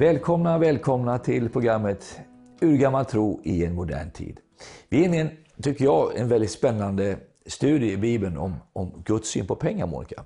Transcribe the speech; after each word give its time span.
Välkomna, 0.00 0.58
välkomna 0.58 1.18
till 1.18 1.48
programmet 1.48 2.20
Urgammal 2.60 3.04
tro 3.04 3.40
i 3.44 3.64
en 3.64 3.74
modern 3.74 4.10
tid. 4.10 4.40
Vi 4.88 5.00
är 5.00 5.04
inne 5.04 5.16
i 5.16 5.20
en, 5.20 5.30
tycker 5.62 5.84
jag, 5.84 6.16
en 6.16 6.28
väldigt 6.28 6.50
spännande 6.50 7.16
studie 7.46 7.92
i 7.92 7.96
Bibeln 7.96 8.38
om, 8.38 8.54
om 8.72 9.02
Guds 9.04 9.28
syn 9.28 9.46
på 9.46 9.54
pengar, 9.54 9.86
Monica. 9.86 10.24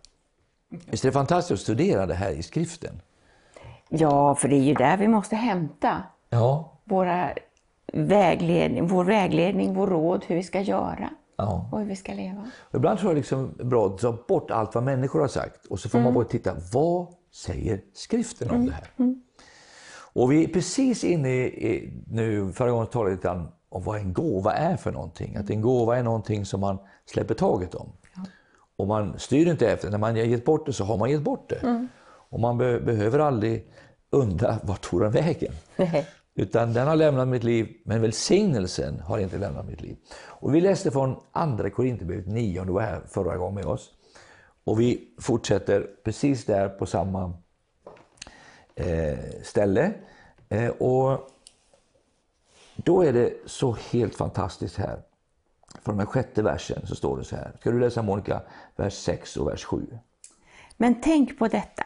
Visst 0.86 1.04
är 1.04 1.08
det 1.08 1.12
fantastiskt 1.12 1.52
att 1.52 1.60
studera 1.60 2.06
det 2.06 2.14
här 2.14 2.30
i 2.30 2.42
skriften? 2.42 3.00
Ja, 3.88 4.34
för 4.34 4.48
det 4.48 4.56
är 4.56 4.62
ju 4.62 4.74
där 4.74 4.96
vi 4.96 5.08
måste 5.08 5.36
hämta 5.36 6.02
Ja, 6.30 6.79
våra 6.84 7.30
vägledning, 7.93 8.86
vår 8.86 9.04
vägledning, 9.04 9.75
vår 9.75 9.86
råd, 9.86 10.25
hur 10.27 10.36
vi 10.36 10.43
ska 10.43 10.61
göra 10.61 11.11
ja. 11.36 11.68
och 11.72 11.79
hur 11.79 11.86
vi 11.86 11.96
ska 11.96 12.12
leva. 12.12 12.50
Och 12.59 12.75
Ibland 12.75 12.98
tror 12.98 13.11
jag 13.11 13.16
liksom 13.16 13.54
bra 13.59 13.86
att 13.86 13.98
ta 13.98 14.18
bort 14.29 14.50
allt 14.50 14.75
vad 14.75 14.84
människor 14.84 15.20
har 15.20 15.29
sagt 15.29 15.66
och 15.66 15.80
så 15.80 15.88
får 15.88 16.00
man 16.00 16.14
bara 16.14 16.25
titta, 16.25 16.54
vad 16.72 17.06
säger 17.32 17.80
skriften 17.94 18.50
om 18.50 18.66
det 18.66 18.72
här? 18.72 18.90
Och 20.14 20.32
vi 20.32 20.45
är 20.45 20.49
precis 20.49 21.04
inne 21.04 21.29
i, 21.29 21.67
i 21.68 21.93
nu, 22.07 22.53
förra 22.53 22.71
gången 22.71 22.86
talade 22.86 23.11
jag 23.11 23.17
lite 23.17 23.29
om 23.68 23.85
vad 23.85 23.96
en 23.96 24.13
gåva 24.13 24.53
är 24.53 24.77
för 24.77 24.93
någonting. 24.93 25.37
Att 25.37 25.50
en 25.50 25.61
gåva 25.61 25.99
är 25.99 26.03
någonting 26.03 26.45
som 26.45 26.61
man 26.61 26.79
släpper 27.07 27.35
taget 27.35 27.75
om. 27.75 27.93
Och 28.77 28.87
man 28.87 29.18
styr 29.18 29.46
inte 29.46 29.71
efter, 29.71 29.90
när 29.90 29.99
man 29.99 30.11
har 30.11 30.18
gett 30.23 30.45
bort 30.45 30.67
det 30.67 30.73
så 30.73 30.85
har 30.85 30.96
man 30.96 31.11
gett 31.11 31.23
bort 31.23 31.49
det. 31.49 31.89
Och 32.31 32.41
man 32.41 32.59
be, 32.59 32.81
behöver 32.81 33.19
aldrig 33.19 33.67
undra 34.11 34.59
vart 34.62 34.83
tog 34.83 35.00
den 35.00 35.12
vägen? 35.12 35.53
Nej. 35.77 36.06
Utan 36.34 36.73
den 36.73 36.89
har 36.89 36.97
lämnat 36.97 37.28
mitt 37.28 37.45
liv, 37.45 37.69
men 37.84 38.01
välsignelsen 38.01 39.01
har 39.01 39.19
inte 39.19 39.39
lämnat 39.39 39.67
mitt 39.67 39.83
liv. 39.83 39.97
Och 40.27 40.55
vi 40.55 40.61
läste 40.61 40.91
från 40.91 41.17
Andra 41.33 41.70
Korinthierbrevet 41.70 42.27
9, 42.27 42.61
om 42.61 42.67
du 42.67 42.73
var 42.73 42.81
här 42.81 43.03
förra 43.09 43.37
gången 43.37 43.55
med 43.55 43.65
oss. 43.67 43.91
Och 44.65 44.81
vi 44.81 45.15
fortsätter 45.20 45.87
precis 46.05 46.45
där 46.45 46.69
på 46.69 46.87
samma 46.87 47.33
Eh, 48.75 49.19
ställe. 49.42 49.92
Eh, 50.48 50.69
och 50.69 51.30
då 52.77 53.03
är 53.03 53.12
det 53.12 53.33
så 53.47 53.77
helt 53.91 54.16
fantastiskt 54.16 54.77
här. 54.77 55.03
Från 55.83 55.97
den 55.97 56.06
sjätte 56.06 56.42
versen 56.42 56.86
så 56.86 56.94
står 56.94 57.19
det 57.19 57.25
så 57.25 57.36
här. 57.36 57.53
Ska 57.61 57.70
du 57.70 57.81
läsa 57.81 58.03
Monica, 58.03 58.42
vers 58.77 58.94
6 58.94 59.36
och 59.36 59.48
vers 59.48 59.64
7? 59.64 59.98
Men 60.77 61.00
tänk 61.00 61.39
på 61.39 61.48
detta. 61.48 61.84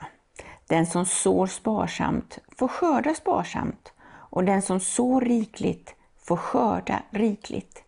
Den 0.67 0.87
som 0.87 1.07
sår 1.07 1.47
sparsamt 1.47 2.39
får 2.59 2.69
skörda 2.69 3.15
sparsamt 3.15 3.93
och 4.31 4.45
den 4.45 4.63
som 4.63 4.81
sår 4.81 5.21
rikligt 5.21 5.95
får 6.19 6.37
skörda 6.37 7.03
rikligt. 7.11 7.83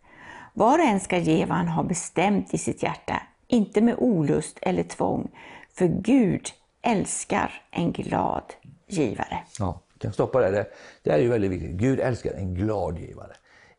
Var 0.54 0.78
och 0.78 0.84
en 0.84 1.00
ska 1.00 1.18
ge 1.18 1.44
vad 1.44 1.56
han 1.56 1.68
har 1.68 1.84
bestämt 1.84 2.54
i 2.54 2.58
sitt 2.58 2.82
hjärta, 2.82 3.22
inte 3.46 3.80
med 3.80 3.94
olust 3.98 4.58
eller 4.62 4.82
tvång, 4.82 5.30
för 5.74 5.86
Gud 5.86 6.48
älskar 6.82 7.62
en 7.70 7.92
glad 7.92 8.42
givare. 8.92 9.38
Ja, 9.58 9.83
vi 9.94 9.98
kan 9.98 10.12
stoppa 10.12 10.41
där. 10.41 10.52
Det, 10.52 10.66
det 11.02 11.10
är 11.10 11.19
ju 11.19 11.28
väldigt 11.28 11.50
viktigt. 11.50 11.70
Gud 11.70 12.00
älskar 12.00 12.33
en 12.33 12.55
glad 12.55 12.98
givare. 12.98 13.32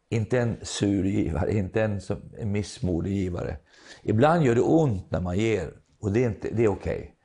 Inte 0.10 0.40
en 0.40 0.58
sur 0.62 1.06
givare, 1.06 1.54
inte 1.54 1.84
en, 1.84 2.02
som, 2.02 2.22
en 2.38 2.52
missmodig 2.52 3.14
givare. 3.14 3.58
Ibland 4.04 4.44
gör 4.44 4.56
det 4.56 4.62
ont 4.62 5.12
när 5.12 5.22
man 5.22 5.38
ger 5.38 5.74
och 6.02 6.12
det 6.12 6.24
är, 6.24 6.28
inte, 6.28 6.50
det 6.52 6.64
är 6.64 6.68
okej. 6.68 7.16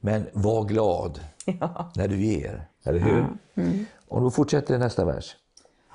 Men 0.00 0.26
var 0.32 0.64
glad 0.64 1.20
när 1.96 2.08
du 2.08 2.16
ger, 2.16 2.68
eller 2.84 3.00
hur? 3.00 3.26
Och 4.08 4.20
då 4.20 4.30
fortsätter 4.30 4.78
nästa 4.78 5.04
vers. 5.04 5.36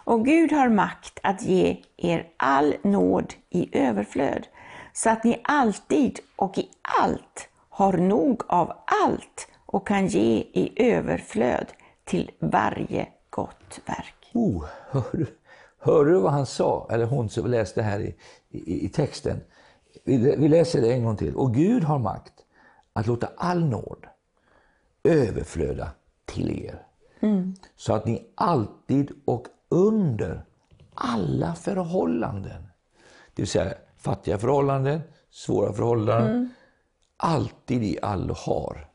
Och 0.09 0.26
Gud 0.26 0.52
har 0.52 0.70
makt 0.70 1.20
att 1.24 1.42
ge 1.42 1.84
er 1.98 2.28
all 2.38 2.76
nåd 2.84 3.34
i 3.50 3.78
överflöd, 3.78 4.48
så 4.94 5.09
att 5.09 5.24
ni 5.24 5.42
alltid 5.44 6.20
och 6.36 6.58
i 6.58 6.70
allt 7.02 7.50
har 7.70 7.94
nog 7.94 8.44
av 8.48 8.74
allt 9.06 9.48
och 9.72 9.88
kan 9.88 10.08
ge 10.08 10.38
i 10.53 10.73
överflöd 10.75 11.66
till 12.03 12.31
varje 12.39 13.08
gott 13.30 13.80
verk. 13.86 14.31
Oh, 14.34 14.66
hör, 14.90 15.12
du, 15.12 15.25
hör 15.80 16.06
du 16.06 16.19
vad 16.19 16.31
han 16.31 16.46
sa, 16.46 16.88
eller 16.91 17.06
hon 17.06 17.30
som 17.30 17.47
läste 17.47 17.81
här 17.81 18.00
i, 18.00 18.16
i, 18.50 18.85
i 18.85 18.90
texten? 18.90 19.41
Vi, 20.03 20.35
vi 20.35 20.47
läser 20.47 20.81
det 20.81 20.94
en 20.94 21.03
gång 21.03 21.18
till. 21.18 21.35
Och 21.35 21.53
Gud 21.53 21.84
har 21.84 22.00
makt 22.00 22.34
att 22.94 23.07
låta 23.07 23.30
all 23.38 23.66
nåd 23.66 24.06
överflöda 25.03 25.91
till 26.25 26.66
er. 26.66 26.84
Så 27.75 27.94
att 27.94 28.06
ni 28.06 28.28
alltid 28.36 29.12
och 29.25 29.47
under 29.69 30.46
alla 30.94 31.56
förhållanden, 31.56 32.62
det 33.34 33.41
vill 33.41 33.47
säga 33.47 33.74
fattiga 33.97 34.38
förhållanden, 34.38 35.01
svåra 35.30 35.74
förhållanden, 35.74 36.50
alltid 37.18 37.84
i 37.84 38.00
allo 38.01 38.34
har. 38.38 38.90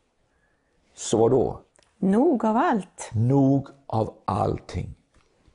Så 0.94 1.28
då? 1.28 1.60
Nog 1.98 2.44
av 2.44 2.56
allt. 2.56 3.10
Nog 3.12 3.68
av 3.86 4.14
allting. 4.24 4.94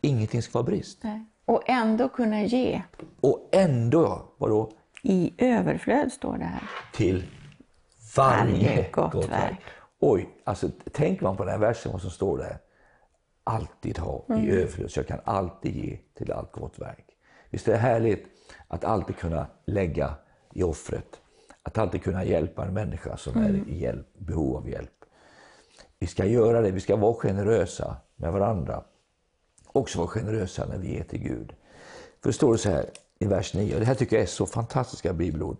Ingenting 0.01 0.41
ska 0.41 0.53
vara 0.59 0.63
brist. 0.65 1.01
Och 1.45 1.69
ändå 1.69 2.09
kunna 2.09 2.43
ge 2.43 2.81
Och 3.21 3.49
ändå, 3.51 4.21
vadå? 4.37 4.71
i 5.03 5.33
överflöd, 5.37 6.11
står 6.11 6.37
det 6.37 6.43
här. 6.43 6.63
Till 6.93 7.23
varje, 8.17 8.51
Varje 8.51 8.89
gott 8.91 9.29
verk. 9.29 9.59
Oj, 9.99 10.29
alltså 10.43 10.69
tänker 10.93 11.23
man 11.23 11.37
på 11.37 11.43
den 11.43 11.51
här 11.51 11.59
versen, 11.59 11.91
vad 11.91 12.01
som 12.01 12.09
står 12.11 12.37
där. 12.37 12.57
Alltid 13.43 13.97
ha 13.97 14.25
Mm. 14.29 14.43
i 14.45 14.51
överflöd, 14.51 14.91
så 14.91 14.99
jag 14.99 15.07
kan 15.07 15.19
alltid 15.23 15.75
ge 15.75 15.97
till 16.17 16.31
allt 16.31 16.51
gott 16.51 16.79
verk. 16.79 17.05
Visst 17.49 17.67
är 17.67 17.71
det 17.71 17.77
härligt 17.77 18.25
att 18.67 18.83
alltid 18.83 19.17
kunna 19.17 19.47
lägga 19.65 20.13
i 20.53 20.63
offret. 20.63 21.21
Att 21.63 21.77
alltid 21.77 22.03
kunna 22.03 22.23
hjälpa 22.25 22.65
en 22.65 22.73
människa 22.73 23.17
som 23.17 23.33
Mm. 23.37 23.55
är 23.55 23.69
i 23.69 23.79
hjälp, 23.81 24.07
behov 24.17 24.55
av 24.57 24.69
hjälp. 24.69 24.98
Vi 25.99 26.07
ska 26.07 26.25
göra 26.25 26.61
det, 26.61 26.71
vi 26.71 26.79
ska 26.79 26.95
vara 26.95 27.13
generösa 27.13 27.97
med 28.15 28.31
varandra. 28.31 28.83
Också 29.67 29.97
vara 29.97 30.07
generösa 30.07 30.65
när 30.65 30.77
vi 30.77 30.93
ger 30.93 31.03
till 31.03 31.19
Gud. 31.19 31.53
För 32.21 32.29
det 32.29 32.33
står 32.33 32.51
det 32.51 32.57
så 32.57 32.69
här 32.69 32.85
i 33.19 33.25
vers 33.25 33.53
9, 33.53 33.73
och 33.73 33.79
det 33.79 33.85
här 33.85 33.95
tycker 33.95 34.15
jag 34.15 34.23
är 34.23 34.27
så 34.27 34.45
fantastiska 34.45 35.13
bibelord. 35.13 35.57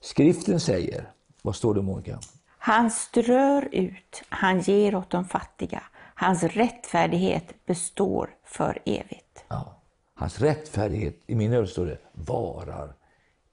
Skriften 0.00 0.60
säger, 0.60 1.12
vad 1.42 1.56
står 1.56 1.74
det 1.74 1.82
Monica? 1.82 2.18
Han 2.58 2.90
strör 2.90 3.68
ut, 3.72 4.22
han 4.28 4.60
ger 4.60 4.94
åt 4.94 5.10
de 5.10 5.24
fattiga. 5.24 5.82
Hans 6.14 6.42
rättfärdighet 6.42 7.66
består 7.66 8.30
för 8.44 8.78
evigt. 8.84 9.44
Ja. 9.48 9.82
Hans 10.14 10.40
rättfärdighet, 10.40 11.16
i 11.26 11.34
min 11.34 11.52
översättning 11.52 11.72
står 11.72 11.86
det, 11.86 11.98
varar 12.12 12.94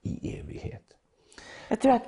i 0.02 0.38
evighet. 0.38 0.82
Jag 1.68 1.80
tror 1.80 1.92
att 1.92 2.04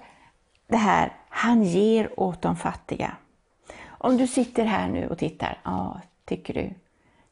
det 0.67 0.77
här, 0.77 1.17
han 1.29 1.63
ger 1.63 2.21
åt 2.21 2.43
de 2.43 2.57
fattiga. 2.57 3.17
Om 4.03 4.17
du 4.17 4.27
sitter 4.27 4.65
här 4.65 4.89
nu 4.89 5.09
och 5.09 5.19
tittar, 5.19 5.59
ja, 5.65 6.01
tycker 6.25 6.55
du, 6.55 6.75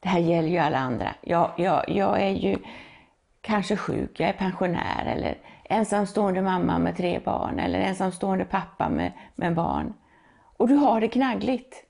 det 0.01 0.09
här 0.09 0.19
gäller 0.19 0.49
ju 0.49 0.59
alla 0.59 0.79
andra. 0.79 1.15
Jag, 1.21 1.53
jag, 1.57 1.89
jag 1.89 2.23
är 2.23 2.31
ju 2.31 2.59
kanske 3.41 3.77
sjuk, 3.77 4.21
jag 4.21 4.29
är 4.29 4.33
pensionär 4.33 5.07
eller 5.07 5.39
ensamstående 5.65 6.43
mamma 6.43 6.79
med 6.79 6.97
tre 6.97 7.19
barn 7.25 7.59
eller 7.59 7.79
ensamstående 7.79 8.45
pappa 8.45 8.89
med, 8.89 9.13
med 9.35 9.55
barn. 9.55 9.95
Och 10.57 10.69
du 10.69 10.75
har 10.75 11.01
det 11.01 11.09
knaggligt. 11.09 11.85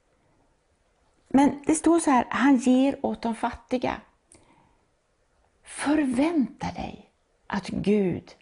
Men 1.28 1.62
det 1.66 1.74
står 1.74 1.98
så 1.98 2.10
här, 2.10 2.26
han 2.28 2.56
ger 2.56 3.06
åt 3.06 3.22
de 3.22 3.34
fattiga. 3.34 3.94
Förvänta 5.64 6.66
dig 6.66 7.10
att 7.46 7.68
Gud 7.68 8.34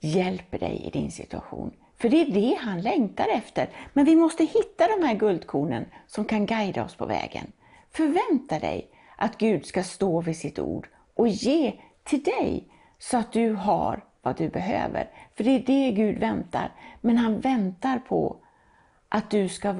hjälper 0.00 0.58
dig 0.58 0.82
i 0.86 0.90
din 0.90 1.10
situation. 1.10 1.72
För 2.00 2.08
det 2.08 2.20
är 2.20 2.30
det 2.30 2.58
han 2.60 2.80
längtar 2.80 3.28
efter. 3.28 3.68
Men 3.92 4.04
vi 4.04 4.16
måste 4.16 4.44
hitta 4.44 4.86
de 4.96 5.06
här 5.06 5.14
guldkornen 5.14 5.84
som 6.06 6.24
kan 6.24 6.46
guida 6.46 6.84
oss 6.84 6.94
på 6.94 7.06
vägen. 7.06 7.52
Förvänta 7.90 8.58
dig 8.58 8.90
att 9.16 9.38
Gud 9.38 9.66
ska 9.66 9.82
stå 9.82 10.20
vid 10.20 10.36
sitt 10.36 10.58
ord 10.58 10.88
och 11.14 11.28
ge 11.28 11.72
till 12.04 12.22
dig 12.22 12.68
så 12.98 13.16
att 13.16 13.32
du 13.32 13.52
har 13.52 14.04
vad 14.22 14.36
du 14.36 14.48
behöver. 14.48 15.10
För 15.34 15.44
det 15.44 15.50
är 15.50 15.62
det 15.66 15.92
Gud 15.92 16.18
väntar. 16.18 16.72
Men 17.00 17.16
han 17.16 17.40
väntar 17.40 17.98
på 17.98 18.36
att 19.08 19.30
du 19.30 19.48
ska, 19.48 19.76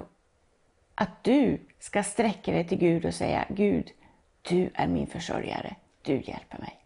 att 0.95 1.25
du 1.25 1.61
ska 1.79 2.03
sträcka 2.03 2.53
dig 2.53 2.69
till 2.69 2.79
Gud 2.79 3.05
och 3.05 3.15
säga 3.15 3.45
Gud, 3.49 3.91
du 4.43 4.71
är 4.75 4.87
min 4.87 5.07
försörjare. 5.07 5.77
Du 6.03 6.13
hjälper 6.13 6.59
mig. 6.59 6.85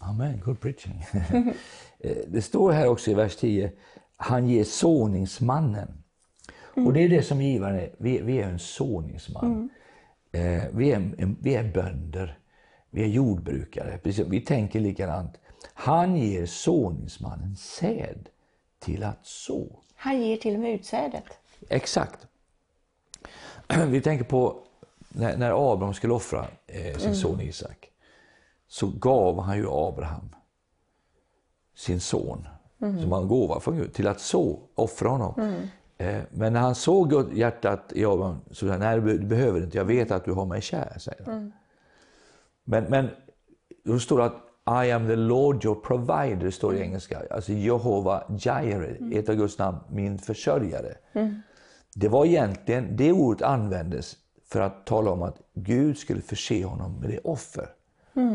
Amen, 0.00 0.40
good 0.44 0.60
preaching. 0.60 1.04
Eh, 1.98 2.16
det 2.28 2.42
står 2.42 2.72
här 2.72 2.88
också 2.88 3.10
i 3.10 3.14
vers 3.14 3.36
10, 3.36 3.72
han 4.16 4.48
ger 4.48 4.64
såningsmannen. 4.64 6.04
Och 6.76 6.92
det 6.92 7.00
är 7.00 7.08
det 7.08 7.22
som 7.22 7.42
givaren 7.42 7.76
är, 7.76 7.90
vi, 7.98 8.20
vi 8.20 8.38
är 8.38 8.48
en 8.48 8.58
såningsman. 8.58 9.70
Eh, 10.32 10.62
vi, 10.72 10.92
är, 10.92 11.34
vi 11.42 11.54
är 11.54 11.72
bönder, 11.72 12.38
vi 12.90 13.02
är 13.02 13.06
jordbrukare, 13.06 13.98
precis, 13.98 14.26
vi 14.26 14.40
tänker 14.40 14.80
likadant. 14.80 15.40
Han 15.74 16.16
ger 16.16 16.46
såningsmannen 16.46 17.56
säd 17.56 18.28
till 18.78 19.02
att 19.02 19.26
så. 19.26 19.82
Han 19.94 20.22
ger 20.22 20.36
till 20.36 20.54
och 20.54 20.60
med 20.60 20.74
utsädet. 20.74 21.24
Exakt. 21.68 22.26
Vi 23.88 24.00
tänker 24.00 24.24
på 24.24 24.62
när, 25.08 25.36
när 25.36 25.72
Abraham 25.72 25.94
skulle 25.94 26.14
offra 26.14 26.46
eh, 26.66 26.96
sin 26.96 27.16
son 27.16 27.40
Isak. 27.40 27.90
Så 28.68 28.86
gav 28.86 29.40
han 29.40 29.56
ju 29.56 29.66
Abraham 29.70 30.34
sin 31.74 32.00
son 32.00 32.48
som 33.00 33.10
var 33.10 33.20
en 33.20 33.28
gåva 33.28 33.60
från 33.60 33.76
Gud 33.76 33.92
till 33.92 34.06
att 34.08 34.20
så 34.20 34.58
offra 34.74 35.08
honom. 35.08 35.34
Eh, 35.40 35.54
Eh, 35.98 36.22
Men 36.30 36.52
när 36.52 36.60
han 36.60 36.74
såg 36.74 37.10
Gud- 37.10 37.32
hjärtat 37.36 37.92
i 37.94 38.04
Abraham 38.04 38.36
så 38.50 38.66
sa 38.66 38.72
han, 38.72 38.80
nej 38.80 39.00
du 39.00 39.18
behöver 39.18 39.60
inte, 39.64 39.76
jag 39.78 39.84
vet 39.84 40.10
att 40.10 40.24
du 40.24 40.32
har 40.32 40.46
mig 40.46 40.60
kär. 40.62 40.96
Säger 40.98 41.24
han. 41.24 41.52
Men, 42.64 42.84
men 42.84 43.08
då 43.84 43.98
står 43.98 44.18
det 44.18 44.24
att 44.24 44.84
I 44.86 44.90
am 44.90 45.06
the 45.06 45.16
Lord 45.16 45.64
your 45.64 45.74
provider, 45.80 46.50
står 46.50 46.72
det 46.72 46.78
i 46.78 46.82
engelska. 46.82 47.18
Alltså 47.30 47.52
Jehova 47.52 48.22
Jireh, 48.38 49.18
ett 49.18 49.28
av 49.28 49.34
Guds 49.34 49.58
namn, 49.58 49.78
min 49.90 50.18
försörjare. 50.18 50.94
Det 51.94 52.08
var 52.08 52.24
egentligen, 52.26 52.96
det 52.96 53.12
ordet 53.12 53.42
användes 53.42 54.16
för 54.48 54.60
att 54.60 54.86
tala 54.86 55.10
om 55.10 55.22
att 55.22 55.36
Gud 55.54 55.98
skulle 55.98 56.20
förse 56.20 56.64
honom 56.64 56.92
med 57.00 57.10
det 57.10 57.18
offer. 57.24 57.68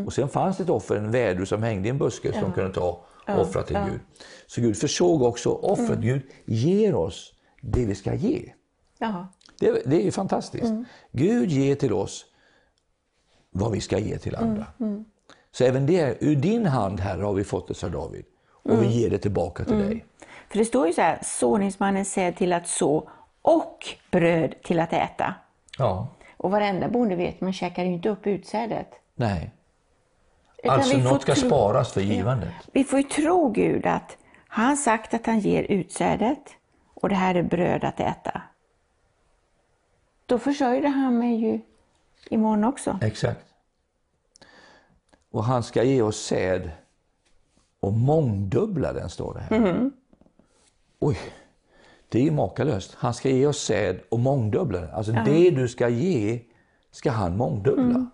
Och 0.06 0.14
sen 0.14 0.28
fanns 0.30 0.58
det 0.58 0.64
ett 0.64 0.70
offer, 0.70 0.96
en 0.96 1.12
vädur 1.12 1.46
som 1.46 1.64
hängde 1.64 1.88
i 1.88 1.92
en 1.92 1.98
buske 1.98 2.34
som 2.34 2.42
de 2.42 2.52
kunde 2.52 2.74
ta 2.74 3.02
och 3.36 3.42
offra 3.42 3.64
till 3.64 3.78
Gud. 3.90 4.00
Så 4.48 4.62
Gud 4.62 4.78
försåg 4.78 5.22
också 5.22 5.50
offret. 5.50 6.00
Gud 6.00 6.22
ger 6.46 6.96
oss 6.96 7.34
det 7.62 7.86
vi 7.86 7.96
ska 7.96 8.14
ge. 8.14 8.54
Ja. 8.98 9.28
Det, 9.60 9.82
det 9.86 10.08
är 10.08 10.12
fantastiskt. 10.12 10.74
Gud 11.12 11.52
ger 11.52 11.76
till 11.76 11.94
oss 11.94 12.26
vad 13.52 13.72
vi 13.72 13.82
ska 13.82 14.00
ge 14.00 14.18
till 14.18 14.36
andra. 14.36 14.66
Så 15.52 15.64
även 15.64 15.86
det, 15.86 16.18
ur 16.20 16.36
din 16.36 16.66
hand 16.66 17.00
Herre 17.00 17.24
har 17.24 17.34
vi 17.34 17.44
fått 17.44 17.68
det, 17.68 17.74
sa 17.74 17.90
David. 17.90 18.26
Och 18.64 18.84
vi 18.84 18.88
ger 18.88 19.10
det 19.10 19.18
tillbaka 19.18 19.66
till 19.66 19.78
dig. 19.78 20.06
För 20.50 20.58
det 20.58 20.66
står 20.66 20.88
ju 20.88 20.94
så 20.94 21.02
här, 21.02 21.20
såningsmannen 21.24 22.06
säd 22.06 22.36
till 22.36 22.54
att 22.54 22.68
så 22.68 23.10
och 23.42 23.88
bröd 24.12 24.56
till 24.64 24.80
att 24.80 24.94
äta. 24.94 25.34
Ja. 25.78 26.08
Och 26.38 26.52
varenda 26.52 26.90
bonde 26.90 27.16
vet, 27.16 27.42
man 27.42 27.54
käkar 27.54 27.84
ju 27.84 27.92
inte 27.92 28.10
upp 28.10 28.28
utsädet. 28.28 28.88
Nej. 29.16 29.52
Alltså 30.64 30.98
något 30.98 31.22
ska 31.22 31.36
tro- 31.36 31.48
sparas 31.48 31.92
för 31.92 32.02
givandet. 32.02 32.54
Vi 32.72 32.84
får 32.84 33.00
ju 33.00 33.04
tro 33.04 33.50
Gud 33.50 33.86
att 33.86 34.18
han 34.48 34.78
sagt 34.78 35.14
att 35.14 35.26
han 35.26 35.40
ger 35.40 35.64
utsädet 35.64 36.50
och 36.94 37.10
det 37.10 37.16
här 37.16 37.36
är 37.36 37.44
bröd 37.44 37.84
att 37.84 38.00
äta. 38.00 38.42
Då 40.26 40.40
försörjde 40.40 40.88
han 40.88 41.20
mig 41.20 41.36
ju 41.36 41.60
imorgon 42.30 42.64
också. 42.64 43.00
Exakt. 43.02 43.46
Och 45.32 45.44
han 45.44 45.64
ska 45.64 45.84
ge 45.84 46.02
oss 46.02 46.26
säd 46.26 46.70
och 47.80 47.94
mångdubbla 47.94 48.94
den, 48.94 49.10
står 49.10 49.34
det 49.34 49.40
här. 49.40 49.90
Oj, 51.00 51.18
det 52.10 52.20
är 52.20 52.24
ju 52.24 52.32
makalöst. 52.32 52.96
Han 52.98 53.14
ska 53.14 53.30
ge 53.30 53.48
oss 53.48 53.64
säd 53.64 54.00
och 54.10 54.20
mångdubbla 54.20 54.80
den. 54.82 54.90
Alltså 54.92 55.12
det 55.12 55.52
du 55.52 55.68
ska 55.68 55.90
ge 55.90 56.40
ska 56.92 57.12
han 57.12 57.38
mångdubbla. 57.38 58.06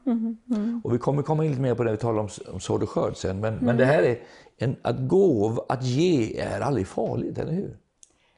Och 0.84 0.94
vi 0.94 0.98
kommer 0.98 1.22
komma 1.24 1.44
in 1.46 1.50
lite 1.52 1.62
mer 1.62 1.76
på 1.76 1.84
det 1.84 1.92
vi 1.92 1.98
talar 1.98 2.20
om, 2.20 2.30
om 2.54 2.60
sådd 2.60 2.84
och 2.84 2.90
skörd 2.90 3.16
sen. 3.16 3.40
Men, 3.40 3.56
men 3.56 3.78
det 3.78 3.86
här 3.86 4.04
är 4.04 4.18
en, 4.58 4.76
att 4.82 5.00
gåv, 5.00 5.66
att 5.70 5.84
ge 5.84 6.40
är 6.40 6.62
aldrig 6.62 6.88
farligt, 6.88 7.38
eller 7.38 7.54
hur? 7.54 7.78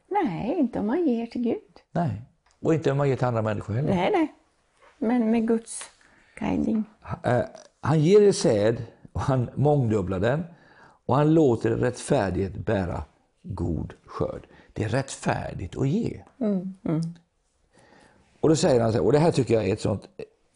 Nej, 0.09 0.55
inte 0.59 0.79
om 0.79 0.87
man 0.87 1.07
ger 1.07 1.25
till 1.25 1.41
Gud. 1.41 1.61
Nej. 1.91 2.21
Och 2.61 2.73
inte 2.73 2.91
om 2.91 2.97
man 2.97 3.09
ger 3.09 3.15
till 3.15 3.25
andra 3.27 3.41
människor 3.41 3.73
heller. 3.73 3.95
Nej, 3.95 4.11
nej. 4.11 4.33
Men 4.97 5.31
med 5.31 5.47
Guds 5.47 5.83
guidning. 6.39 6.83
Eh, 7.23 7.41
Han 7.81 7.99
ger 7.99 8.21
er 8.21 8.31
säd 8.31 8.83
och 9.11 9.21
han 9.21 9.49
mångdubblar 9.55 10.19
den 10.19 10.43
och 11.05 11.15
han 11.15 11.33
låter 11.33 11.69
rättfärdighet 11.69 12.57
bära 12.65 13.03
god 13.43 13.93
skörd. 14.05 14.47
Det 14.73 14.83
är 14.83 14.89
rättfärdigt 14.89 15.77
att 15.77 15.87
ge. 15.87 16.23
Och 18.39 18.49
då 18.49 18.55
säger 18.55 18.81
han 18.81 18.91
så 18.91 18.97
här, 18.97 19.05
och 19.05 19.11
det 19.11 19.19
här 19.19 19.31
tycker 19.31 19.53
jag 19.53 19.67
är 19.67 19.73
ett 19.73 19.81
sånt, 19.81 20.07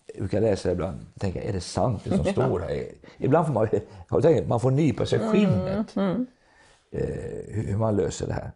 jag 0.05 0.19
brukar 0.19 0.41
läsa 0.41 0.69
det 0.69 0.73
ibland 0.73 1.05
tänka, 1.19 1.43
är 1.43 1.53
det 1.53 1.61
sant 1.61 2.01
det 2.03 2.17
som 2.17 2.25
står 2.33 2.59
här? 2.59 2.87
Ibland 3.17 3.47
får 3.47 3.53
man, 3.53 3.67
jag 4.09 4.21
tänker, 4.21 4.45
man 4.45 4.59
får 4.59 4.71
nypa 4.71 5.05
sig 5.05 5.19
i 5.19 5.21
skinnet 5.31 5.97
eh, 5.97 7.05
hur 7.47 7.63
hur 7.67 7.77
man 7.77 7.95
löser 7.95 8.27
det 8.27 8.33
här. 8.33 8.51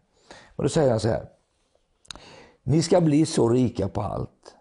Och 0.56 0.63
då 0.63 0.69
säger 0.69 0.89
han 0.92 1.00
så 1.00 1.07
här, 1.07 1.25
ni 2.63 2.81
ska 2.81 3.01
bli 3.01 3.25
så 3.25 3.50
rika 3.50 3.88
på 3.88 4.01
allt 4.01 4.56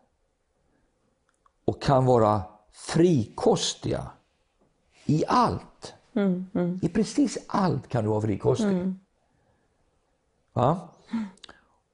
och 1.65 1.83
kan 1.83 2.05
vara 2.07 2.43
frikostiga 2.73 4.07
i 5.07 5.25
allt. 5.29 5.95
I 6.83 6.89
precis 6.89 7.39
allt 7.47 7.89
kan 7.89 8.05
du 8.05 8.11
vara 8.11 8.21
frikostig. 8.21 8.67
Va? 10.53 10.89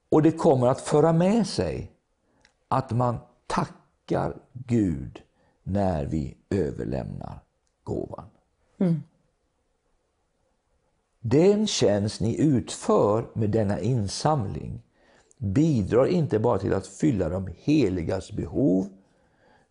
Och 0.09 0.21
det 0.21 0.31
kommer 0.31 0.67
att 0.67 0.81
föra 0.81 1.13
med 1.13 1.47
sig 1.47 1.91
att 2.71 2.91
man 2.91 3.17
tackar 3.47 4.37
Gud 4.53 5.21
när 5.63 6.05
vi 6.05 6.37
överlämnar 6.49 7.39
gåvan. 7.83 8.25
Den 11.19 11.67
tjänst 11.67 12.21
ni 12.21 12.41
utför 12.41 13.25
med 13.33 13.49
denna 13.49 13.79
insamling 13.79 14.81
bidrar 15.37 16.05
inte 16.05 16.39
bara 16.39 16.59
till 16.59 16.73
att 16.73 16.87
fylla 16.87 17.29
de 17.29 17.49
heligas 17.57 18.31
behov 18.31 18.89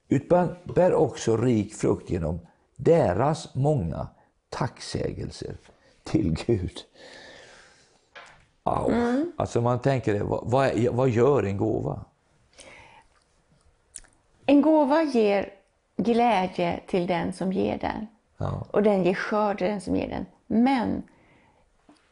utan 0.09 0.57
bär 0.75 0.95
också 0.95 1.37
rik 1.37 1.75
frukt 1.75 2.11
genom 2.11 2.41
deras 2.77 3.55
många 3.55 4.09
tacksägelser 4.49 5.57
till 6.05 6.37
Gud. 6.47 6.79
Wow. 8.65 8.93
Alltså 9.37 9.61
man 9.61 9.79
tänker, 9.79 10.21
vad, 10.21 10.51
vad, 10.51 10.79
vad 10.93 11.09
gör 11.09 11.43
en 11.43 11.57
gåva? 11.57 12.05
En 14.51 14.63
gåva 14.63 15.03
ger 15.03 15.53
glädje 15.97 16.81
till 16.87 17.07
den 17.07 17.33
som 17.33 17.53
ger 17.53 17.79
den. 17.79 18.07
Ja. 18.39 18.67
Och 18.71 18.83
den 18.83 19.05
ger 19.05 19.15
skörd 19.15 19.59
till 19.59 19.67
den 19.67 19.81
som 19.81 19.97
ger 19.97 20.09
den. 20.09 20.27
Men 20.47 21.03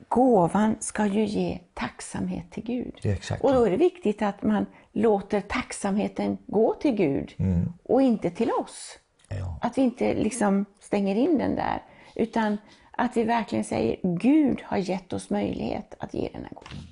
gåvan 0.09 0.77
ska 0.81 1.07
ju 1.07 1.25
ge 1.25 1.59
tacksamhet 1.75 2.51
till 2.51 2.65
Gud. 2.65 2.95
Exakt 3.03 3.45
Och 3.45 3.53
då 3.53 3.65
är 3.65 3.71
det 3.71 3.77
viktigt 3.77 4.23
att 4.23 4.43
man 4.43 4.67
låter 4.93 5.41
tacksamheten 5.41 6.39
gå 6.47 6.75
till 6.75 6.95
Gud 6.95 7.35
och 7.83 8.03
inte 8.03 8.31
till 8.31 8.51
oss. 8.51 8.99
Ja. 9.29 9.59
Att 9.63 9.79
vi 9.79 9.83
inte 9.83 10.15
liksom 10.15 10.65
stänger 10.81 11.15
in 11.15 11.39
den 11.39 11.57
där, 11.57 11.83
utan 12.15 12.59
att 12.91 13.17
vi 13.17 13.25
verkligen 13.25 13.65
säger 13.65 13.97
Gud 14.03 14.63
har 14.65 14.79
gett 14.79 15.13
oss 15.13 15.31
möjlighet 15.31 15.95
att 15.99 16.15
ge 16.15 16.29
den 16.33 16.43
här 16.43 16.55
gåvan. 16.55 16.87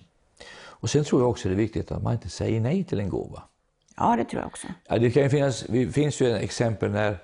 Och 0.58 0.90
sen 0.90 1.04
tror 1.04 1.20
jag 1.20 1.31
också 1.31 1.48
det 1.48 1.54
är 1.54 1.56
viktigt 1.56 1.90
att 1.90 2.02
man 2.02 2.12
inte 2.12 2.28
säger 2.28 2.60
nej 2.60 2.84
till 2.84 3.00
en 3.00 3.08
gåva. 3.08 3.43
Ja, 3.96 4.16
det 4.16 4.25
tror 4.25 4.40
jag 4.43 4.46
också. 4.46 4.66
Ja, 4.88 4.98
det 4.98 5.10
kan 5.10 5.31
finnas, 5.31 5.60
det 5.69 5.87
finns 5.93 6.20
ju 6.20 6.31
ett 6.37 6.43
exempel 6.43 6.90
när, 6.90 7.19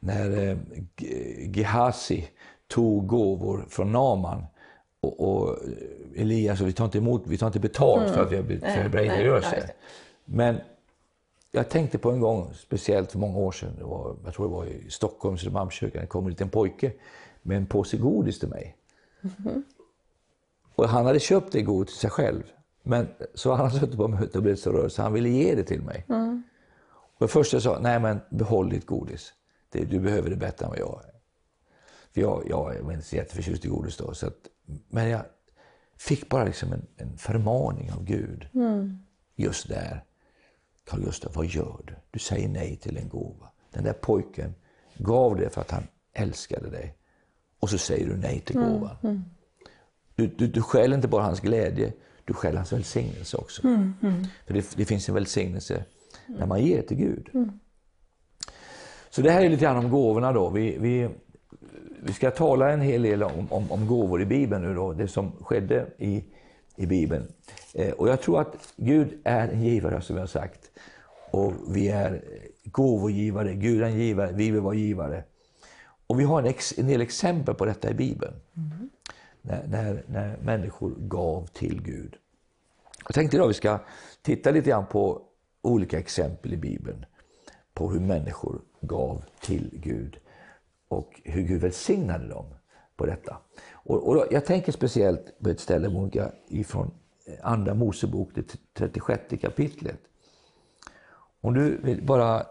när 0.00 0.48
eh, 0.50 0.56
Ge- 0.96 1.50
Gehazi 1.54 2.28
tog 2.68 3.06
gåvor 3.06 3.64
från 3.68 3.92
Naman 3.92 4.44
och, 5.00 5.20
och 5.20 5.58
Elias, 6.16 6.60
och 6.60 6.68
vi 6.68 6.72
tar 6.72 6.84
inte 6.84 6.98
emot, 6.98 7.22
vi 7.26 7.38
tar 7.38 7.46
inte 7.46 7.60
betalt 7.60 8.10
för 8.14 8.22
att 8.22 8.32
vi 8.32 8.36
har 8.36 8.42
blivit 8.42 8.62
nej, 8.62 8.72
hebreerrörelse. 8.82 9.48
ja, 9.50 9.56
just 9.56 9.66
det. 9.66 9.74
Men 10.24 10.60
jag 11.52 11.68
tänkte 11.68 11.98
på 11.98 12.10
en 12.10 12.20
gång, 12.20 12.50
speciellt 12.54 13.12
för 13.12 13.18
många 13.18 13.38
år 13.38 13.52
sedan, 13.52 13.74
det 13.78 13.84
var, 13.84 14.16
jag 14.24 14.34
tror 14.34 14.46
det 14.48 14.52
var 14.54 14.64
i 14.66 14.90
Stockholm, 14.90 15.38
Södermalmskyrkan, 15.38 16.00
det 16.00 16.06
kom 16.06 16.24
en 16.24 16.30
liten 16.30 16.48
pojke 16.48 16.92
med 17.42 17.56
en 17.56 17.66
påse 17.66 17.96
godis 17.96 18.38
till 18.38 18.48
mig. 18.48 18.76
Och 20.74 20.88
han 20.88 21.06
hade 21.06 21.20
köpt 21.20 21.52
det 21.52 21.62
godis 21.62 21.92
till 21.94 22.00
sig 22.00 22.10
själv. 22.10 22.42
Men 22.82 23.08
så 23.34 23.50
hade 23.50 23.62
har 23.62 23.78
suttit 23.78 23.96
på 23.96 24.08
möte 24.08 24.38
och 24.38 24.42
blivit 24.42 24.60
så 24.60 24.72
rörd 24.72 24.92
så 24.92 25.02
han 25.02 25.12
ville 25.12 25.28
ge 25.28 25.54
det 25.54 25.64
till 25.64 25.82
mig. 25.82 26.06
Och 27.18 27.30
först 27.30 27.52
jag 27.52 27.62
sa, 27.62 27.78
nej 27.78 28.00
men 28.00 28.20
behåll 28.30 28.68
ditt 28.68 28.86
godis. 28.86 29.32
Det, 29.68 29.84
du 29.84 30.00
behöver 30.00 30.30
det 30.30 30.36
bättre 30.36 30.64
än 30.64 30.70
vad 30.70 30.78
jag 30.78 31.02
är. 31.04 31.20
För 32.12 32.20
jag, 32.20 32.42
jag 32.48 32.82
var 32.82 32.92
inte 32.92 33.06
så 33.06 33.16
jätteförtjust 33.16 33.64
i 33.64 33.68
godis 33.68 33.96
då. 33.96 34.14
Så 34.14 34.26
att, 34.26 34.36
men 34.88 35.08
jag 35.08 35.22
fick 35.96 36.28
bara 36.28 36.44
liksom 36.44 36.72
en, 36.72 36.86
en 36.96 37.16
förmaning 37.18 37.92
av 37.92 38.04
Gud. 38.04 38.48
Just 39.36 39.68
där. 39.68 40.04
Carl 40.84 41.00
Gustaf, 41.00 41.36
vad 41.36 41.46
gör 41.46 41.80
du? 41.86 41.94
Du 42.10 42.18
säger 42.18 42.48
nej 42.48 42.76
till 42.76 42.96
en 42.96 43.08
gåva. 43.08 43.50
Den 43.70 43.84
där 43.84 43.92
pojken 43.92 44.54
gav 44.96 45.36
det 45.36 45.50
för 45.50 45.60
att 45.60 45.70
han 45.70 45.82
älskade 46.12 46.70
dig. 46.70 46.96
Och 47.60 47.70
så 47.70 47.78
säger 47.78 48.06
du 48.06 48.16
nej 48.16 48.40
till 48.40 48.56
gåvan. 48.56 48.96
Du, 50.14 50.26
du, 50.26 50.46
du 50.46 50.62
stjäl 50.62 50.92
inte 50.92 51.08
bara 51.08 51.22
hans 51.22 51.40
glädje, 51.40 51.92
du 52.30 52.34
stjäl 52.34 52.56
hans 52.56 52.72
välsignelse 52.72 53.36
också. 53.36 53.62
För 54.46 54.54
det, 54.54 54.76
det 54.76 54.84
finns 54.84 55.08
en 55.08 55.14
välsignelse 55.14 55.84
när 56.26 56.46
man 56.46 56.64
ger 56.64 56.82
till 56.82 56.96
Gud. 56.96 57.28
Så 59.10 59.22
det 59.22 59.30
här 59.30 59.44
är 59.44 59.48
lite 59.48 59.62
grann 59.62 59.76
om 59.76 59.90
gåvorna 59.90 60.32
då. 60.32 60.50
Vi, 60.50 60.78
vi, 60.78 61.08
vi 62.02 62.12
ska 62.12 62.30
tala 62.30 62.72
en 62.72 62.80
hel 62.80 63.02
del 63.02 63.22
om, 63.22 63.46
om, 63.50 63.72
om 63.72 63.86
gåvor 63.86 64.22
i 64.22 64.26
Bibeln 64.26 64.62
nu 64.62 64.74
då, 64.74 64.92
det 64.92 65.08
som 65.08 65.32
skedde 65.40 65.86
i, 65.98 66.24
i 66.76 66.86
Bibeln. 66.86 67.26
Eh, 67.74 67.90
och 67.90 68.08
jag 68.08 68.22
tror 68.22 68.40
att 68.40 68.74
Gud 68.76 69.18
är 69.24 69.48
en 69.48 69.62
givare 69.62 70.00
som 70.00 70.14
vi 70.14 70.20
har 70.20 70.26
sagt. 70.26 70.70
Och 71.30 71.52
vi 71.68 71.88
är 71.88 72.24
gåvogivare, 72.64 73.54
Gud 73.54 73.82
är 73.82 73.86
en 73.86 73.98
givare, 73.98 74.32
vi 74.32 74.50
vill 74.50 74.60
vara 74.60 74.74
givare. 74.74 75.24
Och 76.06 76.20
vi 76.20 76.24
har 76.24 76.38
en, 76.42 76.46
ex, 76.46 76.78
en 76.78 76.86
del 76.86 77.00
exempel 77.00 77.54
på 77.54 77.64
detta 77.64 77.90
i 77.90 77.94
Bibeln. 77.94 78.34
När, 79.42 79.66
när, 79.66 80.04
när 80.06 80.36
människor 80.36 80.94
gav 80.98 81.46
till 81.46 81.82
Gud. 81.82 82.16
Jag 83.06 83.14
tänkte 83.14 83.36
idag 83.36 83.48
vi 83.48 83.54
ska 83.54 83.78
titta 84.22 84.50
lite 84.50 84.70
grann 84.70 84.86
på 84.86 85.22
olika 85.62 85.98
exempel 85.98 86.52
i 86.52 86.56
Bibeln 86.56 87.04
på 87.74 87.90
hur 87.90 88.00
människor 88.00 88.60
gav 88.80 89.24
till 89.40 89.70
Gud 89.72 90.18
och 90.88 91.20
hur 91.24 91.42
Gud 91.42 91.60
välsignade 91.60 92.28
dem 92.28 92.54
på 92.96 93.06
detta. 93.06 93.36
Och, 93.72 94.08
och 94.08 94.14
då, 94.14 94.26
jag 94.30 94.44
tänker 94.44 94.72
speciellt 94.72 95.38
på 95.42 95.48
ett 95.48 95.60
ställe 95.60 95.88
Monica, 95.88 96.32
ifrån 96.48 96.90
Andra 97.42 97.74
Mosebok, 97.74 98.30
det 98.34 98.56
36 98.74 99.22
kapitlet. 99.40 100.00
Om 101.40 101.54
du 101.54 101.76
vill 101.82 102.02
bara 102.02 102.46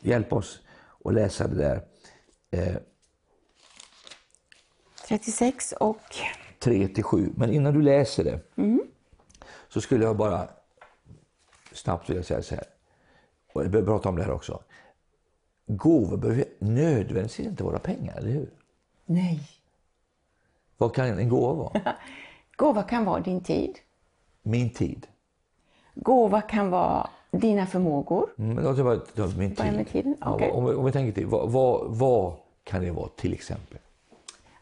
hjälpa 0.00 0.36
oss 0.36 0.60
att 1.04 1.14
läsa 1.14 1.48
det 1.48 1.56
där. 1.56 1.82
Eh, 2.50 2.76
36 5.08 5.74
och 5.80 6.00
3 6.58 6.88
till 6.88 7.04
7. 7.04 7.32
Men 7.36 7.52
innan 7.52 7.74
du 7.74 7.82
läser 7.82 8.24
det 8.24 8.40
så 9.74 9.80
skulle 9.80 10.04
jag 10.04 10.16
bara 10.16 10.48
snabbt 11.72 12.10
vilja 12.10 12.22
säga 12.22 12.42
så 12.42 12.54
här. 12.54 12.64
Och 13.52 13.64
jag 13.64 13.70
behöver 13.70 13.92
prata 13.92 14.08
om 14.08 14.16
det 14.16 14.22
här 14.22 14.30
också. 14.32 14.62
Gåvor 15.66 16.16
behöver 16.16 16.44
nödvändigtvis 16.58 17.46
inte 17.46 17.64
vara 17.64 17.78
pengar, 17.78 18.16
eller 18.16 18.30
hur? 18.30 18.50
nej. 19.06 19.40
Vad 20.76 20.94
kan 20.94 21.06
en 21.18 21.28
gåva 21.28 21.52
vara? 21.52 21.94
Gåva 22.56 22.82
kan 22.82 23.04
vara 23.04 23.20
din 23.20 23.40
tid. 23.40 23.78
Min 24.42 24.70
tid. 24.70 25.06
Gåva 25.94 26.40
kan 26.40 26.70
vara 26.70 27.10
dina 27.30 27.66
förmågor. 27.66 28.30
Mm, 28.38 28.54
Men 28.54 28.64
låt 28.64 28.74
mig 28.76 28.84
bara 28.84 28.96
ta 28.98 29.26
min 29.38 29.54
tid. 29.54 29.72
med 29.72 29.88
tiden, 29.88 30.16
Ja, 30.20 30.34
okej. 30.34 30.50
om, 30.50 30.64
vi, 30.64 30.74
om 30.74 30.84
vi 30.84 30.92
tänker 30.92 31.12
till, 31.12 31.26
vad, 31.26 31.52
vad, 31.52 31.96
vad 31.96 32.32
kan 32.64 32.82
det 32.82 32.90
vara 32.90 33.08
till 33.08 33.32
exempel? 33.32 33.78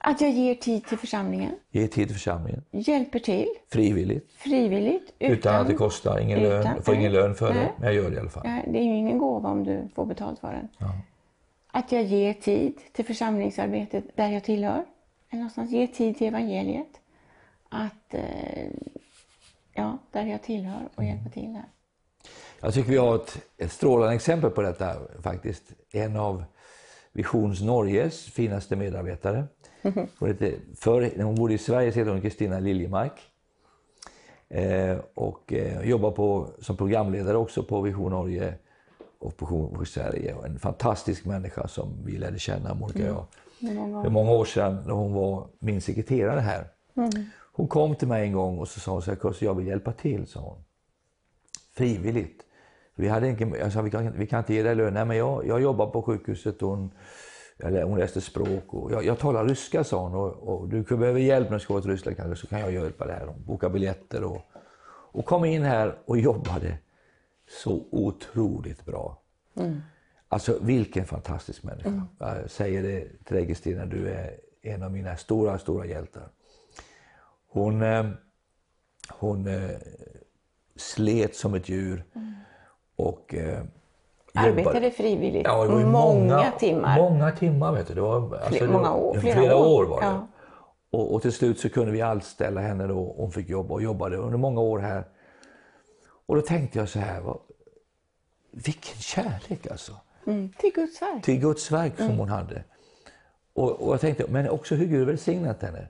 Att 0.04 0.20
jag 0.20 0.30
ger 0.30 0.54
tid 0.54 0.84
till 0.86 0.98
församlingen. 0.98 1.52
Ge 1.70 1.88
tid 1.88 2.08
till 2.08 2.16
församlingen, 2.16 2.64
Hjälper 2.70 3.18
till. 3.18 3.48
frivilligt, 3.72 4.32
Frivilligt. 4.32 5.14
utan, 5.18 5.54
att 5.60 5.66
det 5.66 5.74
kostar, 5.74 6.18
ingen 6.18 6.42
lön, 6.42 6.60
utan- 6.60 6.74
jag 6.76 6.84
får 6.84 6.94
ingen 6.94 7.12
nej, 7.12 7.22
lön 7.22 7.34
för 7.34 7.48
det, 7.48 7.54
nej. 7.54 7.72
men 7.78 7.86
jag 7.86 7.94
gör 7.94 8.10
det 8.10 8.16
i 8.16 8.20
alla 8.20 8.30
fall. 8.30 8.42
Ja, 8.46 8.72
det 8.72 8.78
är 8.78 8.82
ju 8.84 8.96
ingen 8.96 9.18
gåva 9.18 9.48
om 9.48 9.64
du 9.64 9.88
får 9.94 10.06
betalt 10.06 10.38
för 10.40 10.52
den. 10.52 10.68
Att 11.66 11.92
jag 11.92 12.02
ger 12.02 12.32
tid 12.34 12.74
till 12.92 13.04
församlingsarbetet 13.04 14.04
där 14.16 14.28
jag 14.28 14.44
tillhör. 14.44 14.84
Eller 15.30 15.38
någonstans. 15.40 15.70
Ge 15.70 15.86
tid 15.86 16.18
till 16.18 16.26
evangeliet. 16.26 17.00
Att, 17.68 18.14
eh, 18.14 18.66
ja, 19.74 19.98
där 20.10 20.26
jag 20.26 20.42
tillhör 20.42 20.88
och 20.94 21.04
hjälpa 21.04 21.30
till 21.30 21.52
där. 21.52 21.64
Jag 22.60 22.74
tycker 22.74 22.90
vi 22.90 22.96
har 22.96 23.14
ett, 23.14 23.38
ett 23.58 23.72
strålande 23.72 24.14
exempel 24.14 24.50
på 24.50 24.62
detta 24.62 24.94
faktiskt. 25.22 25.62
En 25.92 26.16
av 26.16 26.44
Visions 27.12 27.60
Norges 27.62 28.24
finaste 28.24 28.76
medarbetare. 28.76 29.44
Hon 30.18 30.28
heter, 30.28 30.54
för, 30.76 31.10
när 31.16 31.24
hon 31.24 31.34
bodde 31.34 31.54
i 31.54 31.58
Sverige 31.58 31.86
heter 31.90 32.10
hon 32.10 32.20
Kristina 32.20 32.58
Liljemark. 32.58 33.12
Eh, 34.48 34.98
och 35.14 35.52
eh, 35.52 35.88
jobbar 35.88 36.10
på, 36.10 36.48
som 36.60 36.76
programledare 36.76 37.36
också 37.36 37.62
på 37.62 37.80
Vision 37.80 38.10
Norge 38.10 38.54
och 39.18 39.36
på 39.36 39.46
Vision 39.46 39.86
Sverige. 39.86 40.34
Och 40.34 40.46
en 40.46 40.58
fantastisk 40.58 41.24
människa 41.24 41.68
som 41.68 41.88
vi 42.04 42.16
lärde 42.18 42.38
känna, 42.38 42.74
Monica 42.74 43.14
och 43.14 43.26
jag. 43.60 43.74
Många 43.74 44.02
För 44.02 44.10
många 44.10 44.30
år 44.30 44.44
sedan 44.44 44.82
när 44.86 44.92
hon 44.92 45.12
var 45.12 45.46
min 45.58 45.80
sekreterare 45.80 46.40
här. 46.40 46.68
Hon 47.52 47.68
kom 47.68 47.94
till 47.94 48.08
mig 48.08 48.26
en 48.26 48.32
gång 48.32 48.58
och 48.58 48.68
så 48.68 48.80
sa 48.80 48.92
hon 48.92 49.02
så 49.02 49.10
här, 49.10 49.16
"Kurse, 49.16 49.44
jag 49.44 49.54
vill 49.54 49.66
hjälpa 49.66 49.92
till, 49.92 50.26
sa 50.26 50.40
hon. 50.40 50.64
Frivilligt. 51.74 52.42
Vi, 52.94 53.08
hade 53.08 53.28
inte, 53.28 53.44
jag 53.44 53.72
sa, 53.72 53.82
vi, 53.82 53.90
kan, 53.90 54.12
vi 54.18 54.26
kan 54.26 54.38
inte 54.38 54.54
ge 54.54 54.62
dig 54.62 54.74
lön. 54.74 54.94
Nej, 54.94 55.04
men 55.04 55.16
jag, 55.16 55.46
jag 55.46 55.62
jobbar 55.62 55.86
på 55.86 56.02
sjukhuset 56.02 56.62
och 56.62 56.68
hon, 56.68 56.90
lä- 57.56 57.82
hon 57.84 57.98
läste 57.98 58.20
språk. 58.20 58.74
Och 58.74 58.92
jag, 58.92 59.04
jag 59.04 59.18
talar 59.18 59.44
ryska, 59.44 59.84
sa 59.84 60.02
hon. 60.08 60.14
Och, 60.14 60.32
och 60.48 60.68
du 60.68 60.82
behöva 60.82 61.18
hjälp 61.18 61.50
när 61.50 61.58
du 61.58 61.64
ska 61.64 61.80
till 61.80 61.90
Ryssland 61.90 62.16
kanske, 62.16 62.36
så 62.36 62.46
kan 62.46 62.60
jag 62.60 62.72
hjälpa 62.72 63.06
dig. 63.06 63.22
Hon 63.26 63.44
bokade 63.44 63.72
biljetter 63.72 64.24
och, 64.24 64.40
och 65.12 65.24
kom 65.26 65.44
in 65.44 65.62
här 65.62 65.98
och 66.04 66.18
jobbade 66.18 66.78
så 67.62 67.86
otroligt 67.90 68.84
bra. 68.84 69.18
Alltså 70.28 70.58
vilken 70.62 71.04
fantastisk 71.04 71.62
människa. 71.62 71.88
Jag 72.18 72.50
säger 72.50 72.82
det 72.82 73.24
till 73.24 73.36
dig 73.36 73.46
Kristina, 73.46 73.86
du 73.86 74.08
är 74.08 74.30
en 74.62 74.82
av 74.82 74.90
mina 74.92 75.16
stora, 75.16 75.58
stora 75.58 75.86
hjältar. 75.86 76.28
Hon, 77.48 77.82
eh, 77.82 78.06
hon 79.08 79.46
eh, 79.46 79.70
slet 80.76 81.36
som 81.36 81.54
ett 81.54 81.68
djur 81.68 82.04
och 82.96 83.34
eh, 83.34 83.62
Arbetade 84.34 84.90
frivilligt. 84.90 85.46
Ja, 85.46 85.80
ju 85.80 85.86
många, 85.86 86.50
timmar. 86.50 86.98
Många 86.98 87.32
timmar. 87.32 87.72
Vet 87.72 87.88
du. 87.88 87.94
Det 87.94 88.00
var, 88.00 88.36
alltså, 88.36 88.64
många 88.64 88.94
år, 88.94 89.18
flera 89.18 89.34
flera 89.34 89.56
år. 89.56 89.82
år 89.82 89.86
var 89.86 90.00
det. 90.00 90.06
Ja. 90.06 90.26
Och, 90.90 91.14
och 91.14 91.22
till 91.22 91.32
slut 91.32 91.60
så 91.60 91.68
kunde 91.68 91.92
vi 91.92 92.02
anställa 92.02 92.60
henne 92.60 92.86
då. 92.86 93.14
Hon 93.16 93.32
fick 93.32 93.48
jobba 93.48 93.74
och 93.74 93.82
jobbade 93.82 94.16
under 94.16 94.38
många 94.38 94.60
år 94.60 94.78
här. 94.78 95.04
Och 96.26 96.36
då 96.36 96.42
tänkte 96.42 96.78
jag 96.78 96.88
så 96.88 96.98
här, 96.98 97.20
vad, 97.20 97.38
vilken 98.50 98.96
kärlek 98.98 99.66
alltså. 99.70 99.92
Mm, 100.26 100.52
till 100.58 100.72
Guds 100.74 101.02
verk. 101.02 101.24
Till 101.24 101.40
Guds 101.40 101.70
verk 101.70 101.96
som 101.96 102.18
hon 102.18 102.28
hade. 102.28 102.64
Och, 103.54 103.70
och 103.70 103.92
jag 103.92 104.00
tänkte, 104.00 104.24
men 104.28 104.48
också 104.48 104.74
hur 104.74 104.86
Gud 104.86 105.06
välsignat 105.06 105.62
henne. 105.62 105.86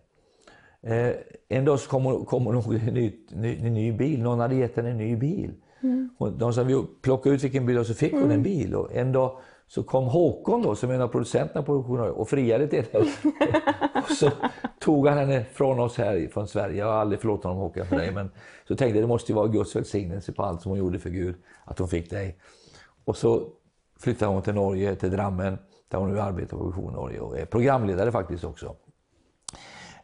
Eh, 0.82 1.14
en 1.48 1.64
dag 1.64 1.80
så 1.80 1.90
kom 1.90 2.04
hon, 2.04 2.24
kom 2.24 2.46
hon 2.46 2.54
ihåg 2.54 2.74
en 2.74 2.94
ny, 2.94 3.12
ny, 3.30 3.70
ny 3.70 3.92
bil. 3.92 4.22
Någon 4.22 4.40
hade 4.40 4.54
gett 4.54 4.76
henne 4.76 4.90
en 4.90 4.98
ny 4.98 5.16
bil. 5.16 5.54
Hon, 6.18 6.38
de 6.38 6.52
sa 6.52 6.62
vi 6.62 6.84
plockade 7.02 7.34
ut 7.34 7.44
vilken 7.44 7.66
bil 7.66 7.78
och 7.78 7.86
så 7.86 7.94
fick 7.94 8.12
hon 8.12 8.30
en 8.30 8.42
bil. 8.42 8.74
Och 8.74 8.92
en 8.92 9.12
dag 9.12 9.38
så 9.66 9.82
kom 9.82 10.04
Håkon 10.04 10.62
då, 10.62 10.74
som 10.74 10.90
är 10.90 10.94
en 10.94 11.00
av 11.00 11.08
producenterna 11.08 11.62
på 11.62 11.66
produktionen 11.66 12.10
och 12.10 12.28
friade 12.28 12.68
till 12.68 12.84
henne. 12.92 13.10
och 14.08 14.10
så 14.10 14.30
tog 14.80 15.06
han 15.06 15.18
henne 15.18 15.44
från 15.52 15.80
oss 15.80 15.98
här 15.98 16.28
från 16.32 16.48
Sverige. 16.48 16.76
Jag 16.76 16.86
har 16.86 16.92
aldrig 16.92 17.20
förlåtit 17.20 17.44
honom 17.44 17.58
Håkan 17.58 17.86
för 17.86 17.96
dig. 17.96 18.12
Men 18.12 18.30
så 18.68 18.76
tänkte 18.76 18.98
jag 18.98 19.04
det 19.04 19.08
måste 19.08 19.32
ju 19.32 19.36
vara 19.36 19.48
Guds 19.48 19.76
välsignelse 19.76 20.32
på 20.32 20.42
allt 20.42 20.62
som 20.62 20.70
hon 20.70 20.78
gjorde 20.78 20.98
för 20.98 21.10
Gud. 21.10 21.34
Att 21.64 21.78
hon 21.78 21.88
fick 21.88 22.10
dig. 22.10 22.38
Och 23.04 23.16
så 23.16 23.48
flyttade 24.00 24.32
hon 24.32 24.42
till 24.42 24.54
Norge, 24.54 24.94
till 24.96 25.10
Drammen, 25.10 25.58
där 25.88 25.98
hon 25.98 26.12
nu 26.12 26.20
arbetar 26.20 26.56
på 26.56 26.66
Vision 26.66 26.92
Norge 26.92 27.20
och 27.20 27.38
är 27.38 27.44
programledare 27.44 28.12
faktiskt 28.12 28.44
också. 28.44 28.76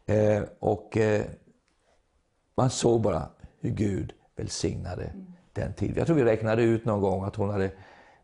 Eh, 0.06 0.42
och 0.58 0.96
eh, 0.96 1.22
man 2.56 2.70
såg 2.70 3.00
bara 3.00 3.22
hur 3.60 3.70
Gud 3.70 4.12
välsignade 4.36 5.12
den 5.58 5.72
tiden. 5.72 5.94
Jag 5.96 6.06
tror 6.06 6.16
vi 6.16 6.24
räknade 6.24 6.62
ut 6.62 6.84
någon 6.84 7.00
gång 7.00 7.24
att 7.24 7.36
hon 7.36 7.50
hade 7.50 7.70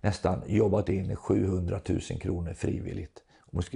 nästan 0.01 0.43
jobbat 0.47 0.89
in 0.89 1.17
700 1.17 1.81
000 1.89 2.01
kronor 2.01 2.53
frivilligt. 2.53 3.23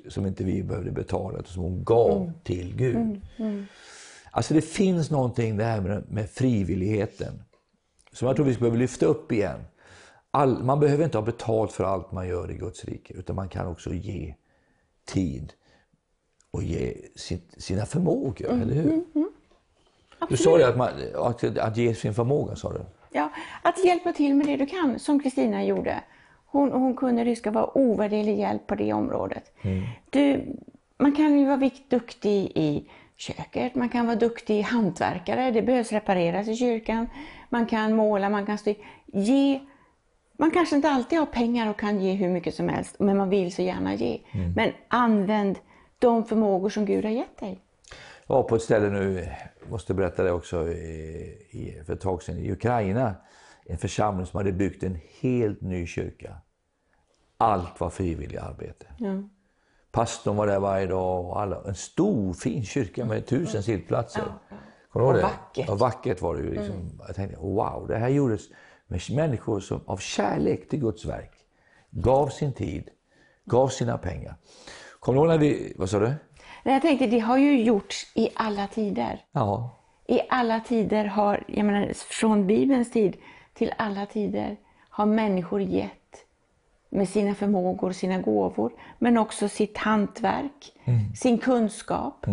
Som 0.09 0.27
inte 0.27 0.45
vi 0.45 0.62
behövde 0.62 0.91
betala, 0.91 1.38
utan 1.38 1.53
som 1.53 1.62
hon 1.62 1.85
gav 1.85 2.33
till 2.45 2.77
Gud. 2.77 3.21
Alltså 4.31 4.55
det 4.55 4.61
finns 4.61 5.11
någonting 5.11 5.57
det 5.57 5.65
här 5.65 5.81
med, 5.81 6.05
med 6.11 6.31
frivilligheten 6.31 7.43
som 8.12 8.27
jag 8.27 8.37
tror 8.37 8.47
vi 8.47 8.55
behöver 8.55 8.79
lyfta 8.79 9.07
upp 9.07 9.33
igen. 9.33 9.61
All, 10.31 10.65
man 10.65 10.81
behöver 10.81 11.05
inte 11.05 11.19
ha 11.19 11.23
betalt 11.25 11.73
för 11.73 11.85
allt 11.85 12.12
man 12.12 12.29
gör 12.29 12.50
i 12.50 12.55
Guds 12.55 12.85
rike, 12.85 13.15
utan 13.15 13.37
man 13.37 13.49
kan 13.49 13.67
också 13.67 13.95
ge 13.95 14.35
tid 15.05 15.53
och 16.50 16.62
ge 16.62 16.97
sitt, 17.17 17.62
sina 17.62 17.87
förmågor, 17.87 18.50
eller 18.50 18.75
hur? 18.75 19.05
Du 20.29 20.37
sa 20.37 20.59
det 20.59 20.69
att, 20.69 20.77
man, 20.77 20.88
att, 21.15 21.59
att 21.59 21.77
ge 21.77 21.95
sin 21.95 22.15
förmåga, 22.15 22.57
sa 22.57 22.73
du? 22.73 22.81
Ja, 23.12 23.31
att 23.62 23.85
hjälpa 23.85 24.12
till 24.12 24.35
med 24.35 24.47
det 24.47 24.57
du 24.57 24.67
kan, 24.67 24.99
som 24.99 25.21
Kristina 25.21 25.65
gjorde. 25.65 26.00
Hon, 26.47 26.73
hon 26.73 26.97
kunde 26.97 27.25
ryska 27.25 27.50
var 27.50 27.79
ovärderlig 27.79 28.38
hjälp 28.38 28.67
på 28.67 28.75
det 28.75 28.93
området. 28.93 29.53
Du, 30.11 30.57
man 30.99 31.12
kan 31.12 31.38
ju 31.38 31.47
vara 31.47 31.71
duktig 31.88 32.53
i 32.55 32.91
köket, 33.17 33.75
man 33.75 33.88
kan 33.88 34.07
vara 34.07 34.17
duktig 34.17 34.62
hantverkare, 34.62 35.50
det 35.50 35.62
behövs 35.62 35.93
repareras 35.93 36.49
i 36.49 36.57
kyrkan. 36.57 37.09
Man 37.49 37.67
kan 37.67 37.97
måla, 37.97 38.29
man 38.29 38.47
kan 38.47 38.59
styra. 38.59 38.77
Ge, 39.07 39.61
man 40.38 40.50
kanske 40.50 40.77
inte 40.77 40.91
alltid 40.91 41.19
har 41.19 41.27
pengar 41.27 41.71
och 41.71 41.79
kan 41.79 42.00
ge 42.00 42.12
hur 42.12 42.29
mycket 42.29 42.55
som 42.55 42.69
helst, 42.69 42.97
men 42.99 43.17
man 43.17 43.31
vill 43.31 43.55
så 43.55 43.62
gärna 43.62 43.95
ge. 43.95 44.21
Men 44.57 44.73
använd 44.88 45.59
de 45.99 46.25
förmågor 46.25 46.71
som 46.71 46.85
Gud 46.85 47.05
har 47.05 47.12
gett 47.12 47.38
dig. 47.41 47.59
Var 48.28 48.42
på 48.42 48.56
ett 48.56 48.62
ställe 48.62 48.90
nu, 48.90 49.28
måste 49.68 49.94
berätta 49.94 50.23
det 50.23 50.32
också, 50.32 50.68
i, 50.68 51.82
för 51.87 51.92
ett 51.92 52.00
tag 52.00 52.23
sedan 52.23 52.38
i 52.38 52.52
Ukraina. 52.52 53.14
En 53.64 53.78
församling 53.78 54.26
som 54.26 54.37
hade 54.37 54.52
byggt 54.52 54.82
en 54.82 54.99
helt 55.20 55.61
ny 55.61 55.87
kyrka. 55.87 56.37
Allt 57.37 57.80
var 57.80 57.90
frivilligt 57.90 58.40
arbete. 58.40 58.87
Ja. 58.99 59.23
Pastorn 59.90 60.37
var 60.37 60.47
där 60.47 60.58
varje 60.61 60.87
dag 60.87 61.25
och 61.25 61.40
alla, 61.40 61.62
en 61.66 61.75
stor 61.75 62.32
fin 62.32 62.64
kyrka 62.64 63.04
med 63.04 63.26
tusen 63.26 63.62
sittplatser. 63.62 64.25
Kommer 64.92 65.06
du 65.06 65.11
ihåg 65.12 65.14
det? 65.14 65.23
vackert. 65.23 65.68
Ja, 65.68 65.75
vackert 65.75 66.23
var 66.23 66.37
det 66.37 66.42
ju. 66.42 66.50
Liksom. 66.50 67.00
Jag 67.06 67.16
tänkte, 67.16 67.37
wow, 67.37 67.87
det 67.88 67.97
här 67.97 68.08
gjordes 68.08 68.42
med 68.87 69.00
människor 69.11 69.61
som 69.61 69.80
av 69.87 69.97
kärlek 69.97 70.68
till 70.68 70.80
Guds 70.80 71.04
verk 71.04 71.32
gav 71.90 72.28
sin 72.28 72.52
tid, 72.52 72.88
gav 73.44 73.68
sina 73.68 73.99
pengar. 73.99 74.35
Kommer 75.00 75.16
du 75.16 75.20
ihåg 75.20 75.28
när 75.28 75.38
vi, 75.38 75.75
vad 75.76 75.90
sa 75.90 75.99
du? 75.99 76.14
Jag 76.62 76.83
tänkte, 76.83 77.07
det 77.07 77.19
har 77.19 77.38
ju 77.38 77.62
gjorts 77.62 78.12
i 78.15 78.29
alla 78.35 78.67
tider. 78.67 79.25
Ja, 79.33 79.71
I 80.07 80.21
alla 80.29 80.61
tider 80.61 81.05
har, 81.05 81.45
jag 81.47 81.67
menar 81.67 81.93
från 81.95 82.47
Bibelns 82.47 82.91
tid 82.91 83.17
till 83.55 83.73
alla 83.79 84.07
tider 84.07 84.57
har 84.91 85.07
människor 85.07 85.61
gett 85.61 85.93
med 86.91 87.09
sina 87.09 87.35
förmågor, 87.35 87.93
sina 87.93 88.19
gåvor, 88.19 88.73
men 88.99 89.19
också 89.19 89.49
sitt 89.49 89.79
hantverk, 89.79 90.73
sin 91.17 91.38
kunskap. 91.38 92.27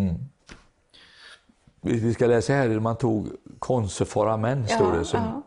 vi 1.81 1.99
vi 1.99 2.13
ska 2.13 2.27
läsa 2.27 2.53
här 2.53 2.67
hur 2.69 2.79
man 2.79 2.97
tog 2.97 3.27
konstföra 3.59 4.37
män, 4.37 4.67
står 4.67 4.97
det. 4.97 5.05
Som, 5.05 5.19
ja. 5.19 5.41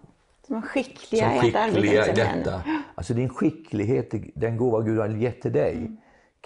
Som 0.47 0.55
var 0.55 0.63
skickliga 0.63 1.39
som 1.39 1.47
i 1.47 1.51
att 1.51 1.57
arbeta 1.57 2.05
skickliga. 2.05 2.63
Alltså 2.95 3.15
din 3.15 3.29
skicklighet, 3.29 4.15
den 4.35 4.57
gåva 4.57 4.81
Gud 4.81 4.99
har 4.99 5.09
gett 5.09 5.43
till 5.43 5.53
dig, 5.53 5.91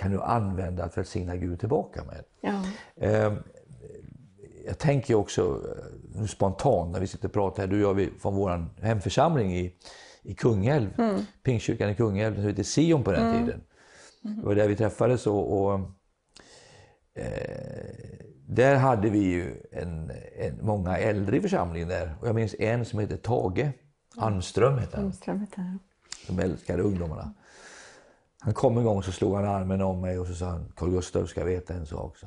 kan 0.02 0.12
du 0.12 0.22
använda 0.22 0.84
att 0.84 0.98
välsigna 0.98 1.36
Gud 1.36 1.60
tillbaka 1.60 2.04
med. 2.04 2.24
Ja. 2.40 2.62
Eh, 3.06 3.32
jag 4.66 4.78
tänker 4.78 5.14
också 5.14 5.60
eh, 6.16 6.24
spontant 6.24 6.92
när 6.92 7.00
vi 7.00 7.06
sitter 7.06 7.28
och 7.28 7.32
pratar 7.32 7.62
här, 7.62 7.70
du 7.70 7.84
och 7.84 8.00
jag 8.00 8.10
från 8.20 8.34
vår 8.34 8.66
hemförsamling 8.82 9.56
i, 9.56 9.76
i 10.22 10.34
Kungälv, 10.34 10.90
mm. 10.98 11.20
Pingstkyrkan 11.42 11.90
i 11.90 11.94
Kungälv, 11.94 12.34
som 12.34 12.44
hette 12.44 12.64
Sion 12.64 13.04
på 13.04 13.12
den 13.12 13.26
mm. 13.26 13.44
tiden. 13.44 13.60
Det 14.22 14.46
var 14.46 14.54
där 14.54 14.68
vi 14.68 14.76
träffades 14.76 15.26
och, 15.26 15.62
och 15.62 15.74
eh, 17.14 17.92
där 18.46 18.76
hade 18.76 19.10
vi 19.10 19.18
ju 19.18 19.62
en, 19.72 20.12
en, 20.38 20.58
många 20.62 20.98
äldre 20.98 21.36
i 21.36 21.40
församlingen 21.40 21.88
där. 21.88 22.14
Och 22.20 22.28
jag 22.28 22.34
minns 22.34 22.54
en 22.58 22.84
som 22.84 22.98
hette 22.98 23.16
Tage 23.16 23.68
Anström. 24.16 24.78
Hette 24.78 24.96
han. 24.96 25.06
Anström 25.06 25.40
hette 25.40 25.60
han. 25.60 25.78
Som 26.26 26.38
älskade 26.38 26.82
ungdomarna. 26.82 27.34
Han 28.44 28.54
kom 28.54 28.78
en 28.78 28.84
gång 28.84 29.02
så 29.02 29.12
slog 29.12 29.34
han 29.34 29.44
armen 29.44 29.82
om 29.82 30.00
mig 30.00 30.18
och 30.18 30.26
så 30.26 30.34
sa 30.34 30.46
han, 30.46 30.72
Carl 30.76 30.90
Gustaf 30.90 31.28
ska 31.28 31.44
veta 31.44 31.74
en 31.74 31.86
sak. 31.86 32.16
Så. 32.18 32.26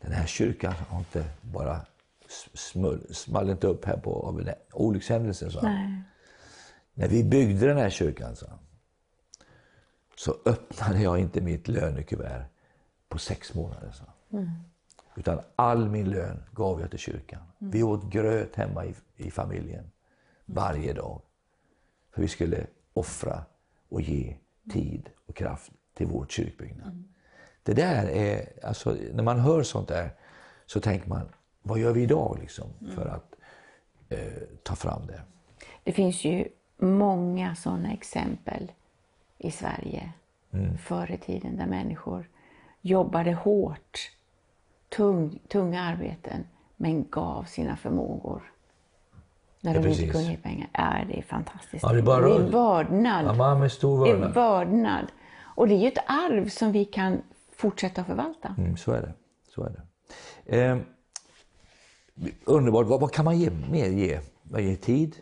Den 0.00 0.12
här 0.12 0.26
kyrkan 0.26 0.74
har 0.88 0.98
inte 0.98 1.24
bara 1.40 1.80
smull, 2.54 3.14
small 3.14 3.50
inte 3.50 3.66
upp 3.66 3.84
här 3.84 3.96
på, 3.96 4.26
av 4.26 4.40
en 4.40 4.54
olyckshändelse. 4.72 5.50
Så. 5.50 5.60
När 6.94 7.08
vi 7.08 7.24
byggde 7.24 7.66
den 7.66 7.76
här 7.76 7.90
kyrkan 7.90 8.36
så, 8.36 8.46
så 10.16 10.36
öppnade 10.44 11.02
jag 11.02 11.18
inte 11.18 11.40
mitt 11.40 11.68
lönekuvert 11.68 12.44
på 13.08 13.18
sex 13.18 13.54
månader. 13.54 13.92
Så. 13.92 14.36
Mm. 14.36 14.50
Utan 15.16 15.40
all 15.56 15.88
min 15.88 16.10
lön 16.10 16.42
gav 16.52 16.80
jag 16.80 16.90
till 16.90 16.98
kyrkan. 16.98 17.42
Mm. 17.60 17.70
Vi 17.70 17.82
åt 17.82 18.04
gröt 18.04 18.56
hemma 18.56 18.84
i, 18.84 18.94
i 19.16 19.30
familjen 19.30 19.90
varje 20.44 20.92
dag. 20.92 21.22
För 22.10 22.22
vi 22.22 22.28
skulle 22.28 22.66
offra 22.92 23.44
och 23.92 24.00
ge 24.00 24.36
tid 24.72 25.08
och 25.26 25.36
kraft 25.36 25.72
till 25.94 26.06
vår 26.06 26.26
kyrkbyggnad. 26.28 26.86
Mm. 26.86 27.08
Det 27.62 27.74
där 27.74 28.06
är, 28.06 28.48
alltså, 28.62 28.96
när 29.12 29.22
man 29.22 29.40
hör 29.40 29.62
sånt 29.62 29.88
där 29.88 30.10
så 30.66 30.80
tänker 30.80 31.08
man, 31.08 31.28
vad 31.62 31.78
gör 31.78 31.92
vi 31.92 32.02
idag 32.02 32.38
liksom, 32.40 32.66
för 32.94 33.06
att 33.06 33.34
eh, 34.08 34.42
ta 34.62 34.74
fram 34.74 35.06
det? 35.06 35.22
Det 35.84 35.92
finns 35.92 36.24
ju 36.24 36.48
många 36.76 37.54
sådana 37.54 37.92
exempel 37.92 38.72
i 39.38 39.50
Sverige 39.50 40.12
mm. 40.50 40.78
förr 40.78 41.10
i 41.10 41.18
tiden 41.18 41.56
där 41.56 41.66
människor 41.66 42.28
jobbade 42.80 43.32
hårt, 43.32 44.12
tung, 44.88 45.38
tunga 45.48 45.82
arbeten, 45.82 46.44
men 46.76 47.10
gav 47.10 47.44
sina 47.44 47.76
förmågor 47.76 48.51
när 49.64 49.74
de 49.74 49.88
inte 49.88 50.06
kunde 50.06 50.30
ge 50.30 50.36
pengar. 50.36 50.68
Ja, 50.72 50.94
det 51.08 51.18
är 51.18 51.22
fantastiskt. 51.22 51.82
Ja, 51.82 51.92
det, 51.92 51.98
är 51.98 52.02
bara... 52.02 52.28
det 52.28 52.34
är 52.34 52.50
vördnad. 52.50 53.36
Ja, 53.38 53.54
med 53.54 53.72
stor 53.72 53.98
vördnad. 53.98 54.20
Det 54.20 54.26
är 54.26 54.34
vördnad. 54.34 55.06
Och 55.54 55.68
det 55.68 55.74
är 55.74 55.78
ju 55.78 55.88
ett 55.88 56.04
arv 56.06 56.48
som 56.48 56.72
vi 56.72 56.84
kan 56.84 57.22
fortsätta 57.56 58.04
förvalta. 58.04 58.54
Mm, 58.58 58.76
så 58.76 58.92
är 58.92 59.00
det. 59.00 59.12
Så 59.54 59.64
är 59.64 59.70
det. 59.70 60.70
Eh, 60.70 60.78
underbart. 62.44 62.86
Vad, 62.86 63.00
vad, 63.00 63.12
kan 63.12 63.24
man 63.24 63.38
ge, 63.38 63.50
mer 63.70 63.88
ge? 63.88 64.20
Man 64.42 64.64
ger 64.64 64.76
tid, 64.76 65.16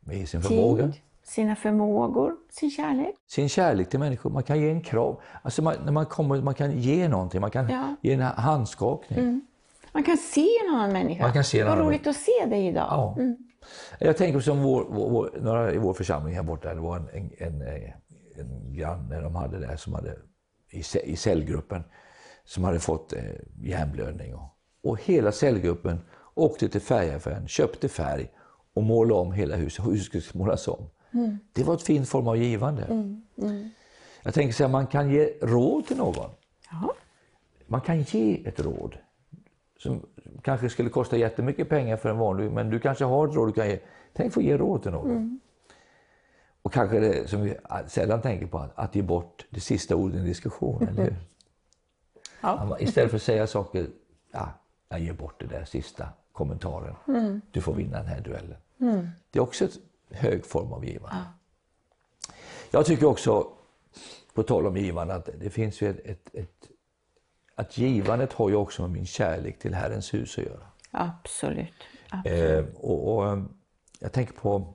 man 0.00 0.18
ger 0.18 0.26
sin 0.26 0.40
tid, 0.40 0.48
förmåga. 0.48 0.92
Sina 1.22 1.56
förmågor, 1.56 2.36
sin 2.50 2.70
kärlek. 2.70 3.14
Sin 3.26 3.48
kärlek 3.48 3.90
till 3.90 3.98
människor. 3.98 4.30
Man 4.30 4.42
kan 4.42 4.60
ge 4.60 4.70
en 4.70 4.80
krav. 4.80 5.20
Alltså 5.42 5.62
man, 5.62 5.74
när 5.84 5.92
man, 5.92 6.06
kommer, 6.06 6.42
man 6.42 6.54
kan 6.54 6.78
ge 6.78 7.08
någonting, 7.08 7.40
man 7.40 7.50
kan 7.50 7.68
ja. 7.68 7.96
ge 8.02 8.12
en 8.12 8.20
handskakning. 8.20 9.18
Mm. 9.18 9.40
Man 9.92 10.02
kan 10.02 10.16
se 10.16 10.48
en 10.64 10.74
annan 10.74 10.92
människa. 10.92 11.22
Man 11.22 11.32
kan 11.32 11.44
se 11.44 11.60
en 11.60 11.66
Vad 11.66 11.74
annan 11.74 11.86
roligt 11.86 12.06
att 12.06 12.16
se 12.16 12.46
dig 12.46 12.66
idag. 12.66 12.86
Ja. 12.90 13.14
Mm. 13.18 13.36
Jag 13.98 14.16
tänker 14.16 14.40
som 14.40 14.62
vår, 14.62 14.84
vår, 14.90 15.30
några 15.40 15.72
i 15.72 15.78
vår 15.78 15.94
församling 15.94 16.34
här 16.34 16.42
borta, 16.42 16.74
det 16.74 16.80
var 16.80 16.96
en, 16.96 17.08
en, 17.12 17.32
en, 17.38 17.62
en 18.34 18.74
granne 18.74 19.20
de 19.20 19.34
hade 19.34 19.58
där 19.58 19.76
som 19.76 19.94
hade, 19.94 20.16
i, 20.70 20.82
i 21.04 21.16
cellgruppen 21.16 21.84
som 22.44 22.64
hade 22.64 22.80
fått 22.80 23.12
eh, 23.12 23.22
hjärnblödning. 23.62 24.34
Och, 24.34 24.58
och 24.82 25.00
hela 25.00 25.32
cellgruppen 25.32 26.00
åkte 26.34 26.68
till 26.68 26.80
färgaffären, 26.80 27.48
köpte 27.48 27.88
färg 27.88 28.30
och 28.74 28.82
målade 28.82 29.20
om 29.20 29.32
hela 29.32 29.56
huset. 29.56 29.86
Huset 29.86 30.24
skulle 30.24 30.44
målas 30.44 30.68
om. 30.68 30.90
Mm. 31.12 31.38
Det 31.52 31.64
var 31.64 31.74
ett 31.74 31.82
fin 31.82 32.06
form 32.06 32.28
av 32.28 32.36
givande. 32.36 32.82
Mm. 32.82 33.22
Mm. 33.38 33.70
Jag 34.22 34.34
tänker 34.34 34.54
så 34.54 34.64
här, 34.64 34.70
man 34.70 34.86
kan 34.86 35.10
ge 35.10 35.32
råd 35.42 35.86
till 35.86 35.96
någon. 35.96 36.30
Jaha. 36.70 36.90
Man 37.66 37.80
kan 37.80 38.02
ge 38.02 38.48
ett 38.48 38.60
råd 38.60 38.98
som 39.78 40.06
kanske 40.42 40.68
skulle 40.68 40.90
kosta 40.90 41.16
jättemycket 41.16 41.68
pengar 41.68 41.96
för 41.96 42.08
en 42.08 42.18
vanlig, 42.18 42.50
men 42.50 42.70
du 42.70 42.80
kanske 42.80 43.04
har 43.04 43.28
ett 43.28 43.34
råd 43.34 43.48
du 43.48 43.52
kan 43.52 43.68
ge. 43.68 43.78
Tänk 44.12 44.32
få 44.32 44.42
ge 44.42 44.56
råd 44.56 44.82
till 44.82 44.92
någon. 44.92 45.10
Mm. 45.10 45.40
Och 46.62 46.72
kanske 46.72 47.00
det 47.00 47.30
som 47.30 47.42
vi 47.42 47.56
sällan 47.86 48.22
tänker 48.22 48.46
på, 48.46 48.66
att 48.74 48.94
ge 48.94 49.02
bort 49.02 49.46
det 49.50 49.60
sista 49.60 49.96
ordet 49.96 50.16
i 50.16 50.18
en 50.18 50.24
diskussion, 50.24 50.88
eller 50.88 51.02
hur? 51.02 51.16
Ja. 52.40 52.76
Istället 52.80 53.10
för 53.10 53.16
att 53.16 53.22
säga 53.22 53.46
saker, 53.46 53.86
ja, 54.32 54.48
jag 54.88 55.00
ger 55.00 55.12
bort 55.12 55.40
det 55.40 55.46
där 55.46 55.64
sista 55.64 56.08
kommentaren. 56.32 56.94
Mm. 57.08 57.40
Du 57.50 57.60
får 57.60 57.74
vinna 57.74 57.96
den 57.96 58.06
här 58.06 58.20
duellen. 58.20 58.56
Mm. 58.80 59.08
Det 59.30 59.38
är 59.38 59.42
också 59.42 59.64
en 59.64 59.70
hög 60.16 60.44
form 60.44 60.72
av 60.72 60.84
givande. 60.84 61.16
Ja. 61.16 62.34
Jag 62.70 62.86
tycker 62.86 63.06
också, 63.06 63.48
på 64.34 64.42
tal 64.42 64.66
om 64.66 64.76
givande, 64.76 65.14
att 65.14 65.28
det 65.40 65.50
finns 65.50 65.80
ju 65.82 65.90
ett, 65.90 66.00
ett, 66.04 66.34
ett 66.34 66.68
att 67.54 67.78
givandet 67.78 68.32
har 68.32 68.48
ju 68.48 68.54
också 68.54 68.82
med 68.82 68.90
min 68.90 69.06
kärlek 69.06 69.58
till 69.58 69.74
Herrens 69.74 70.14
hus 70.14 70.38
att 70.38 70.44
göra. 70.44 70.66
Absolut. 70.90 71.74
Absolut. 72.08 72.68
Eh, 72.68 72.80
och, 72.80 73.16
och, 73.16 73.38
jag 74.00 74.12
tänker 74.12 74.34
på, 74.34 74.74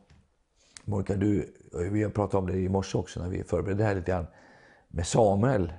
Monica, 0.86 1.16
du, 1.16 1.54
vi 1.92 2.04
har 2.04 2.10
pratat 2.10 2.34
om 2.36 2.48
det 2.48 2.58
i 2.58 2.70
morse 2.70 2.98
också 2.98 3.20
när 3.20 3.30
vi 3.30 3.44
förberedde 3.44 3.84
det 3.84 3.88
här 3.88 3.96
lite 3.96 4.12
grann, 4.12 4.28
med 4.88 5.08
Samuel. 5.08 5.74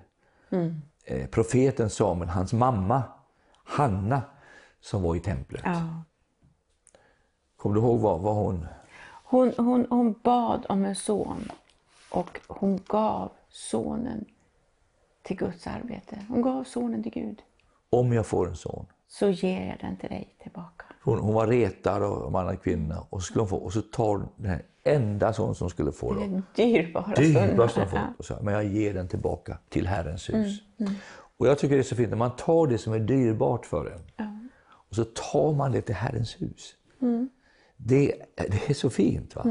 Mm. 0.50 0.82
Eh, 1.04 1.26
profeten 1.26 1.90
Samuel, 1.90 2.28
hans 2.28 2.52
mamma 2.52 3.02
Hanna 3.64 4.22
som 4.80 5.02
var 5.02 5.16
i 5.16 5.20
templet. 5.20 5.62
Ja. 5.64 6.02
Kommer 7.56 7.74
du 7.74 7.80
ihåg 7.80 8.00
vad, 8.00 8.20
vad 8.20 8.34
hon... 8.34 8.66
hon... 9.24 9.52
Hon, 9.56 9.86
hon 9.90 10.14
bad 10.22 10.66
om 10.68 10.84
en 10.84 10.96
son 10.96 11.50
och 12.10 12.40
hon 12.46 12.80
gav 12.86 13.30
sonen 13.48 14.24
till 15.22 15.36
Guds 15.36 15.66
arbete. 15.66 16.18
Hon 16.28 16.42
gav 16.42 16.64
sonen 16.64 17.02
till 17.02 17.12
Gud. 17.12 17.42
Om 17.90 18.12
jag 18.12 18.26
får 18.26 18.48
en 18.48 18.56
son. 18.56 18.86
Så 19.08 19.28
ger 19.28 19.66
jag 19.66 19.76
den 19.80 19.96
till 19.96 20.08
dig 20.08 20.34
tillbaka. 20.42 20.84
Hon, 21.02 21.18
hon 21.18 21.34
var 21.34 21.46
retad 21.46 22.02
av 22.02 22.32
man 22.32 22.48
och 22.48 22.62
kvinna 22.62 23.06
och 23.10 23.22
skulle 23.22 23.46
få, 23.46 23.56
och 23.56 23.72
så 23.72 23.82
tar 23.82 24.22
den 24.36 24.50
här 24.50 24.62
enda 24.82 25.32
son 25.32 25.54
som 25.54 25.70
skulle 25.70 25.92
få. 25.92 26.14
Den 26.14 26.42
dyrbara 26.54 27.14
Dyrbaraste 27.14 27.80
hon 27.80 27.88
fått. 27.88 28.18
Och 28.18 28.24
så, 28.24 28.38
men 28.42 28.54
jag 28.54 28.64
ger 28.64 28.94
den 28.94 29.08
tillbaka 29.08 29.58
till 29.68 29.86
Herrens 29.86 30.28
hus. 30.28 30.34
Mm, 30.34 30.90
mm. 30.90 30.94
Och 31.36 31.46
jag 31.46 31.58
tycker 31.58 31.74
det 31.74 31.80
är 31.80 31.82
så 31.82 31.96
fint 31.96 32.10
när 32.10 32.16
man 32.16 32.36
tar 32.36 32.66
det 32.66 32.78
som 32.78 32.92
är 32.92 32.98
dyrbart 32.98 33.66
för 33.66 33.86
en 33.86 34.00
ja. 34.16 34.38
och 34.88 34.96
så 34.96 35.04
tar 35.04 35.52
man 35.52 35.72
det 35.72 35.82
till 35.82 35.94
Herrens 35.94 36.42
hus. 36.42 36.74
Mm. 37.02 37.28
Det, 37.76 38.14
det 38.34 38.70
är 38.70 38.74
så 38.74 38.90
fint. 38.90 39.36
va? 39.36 39.42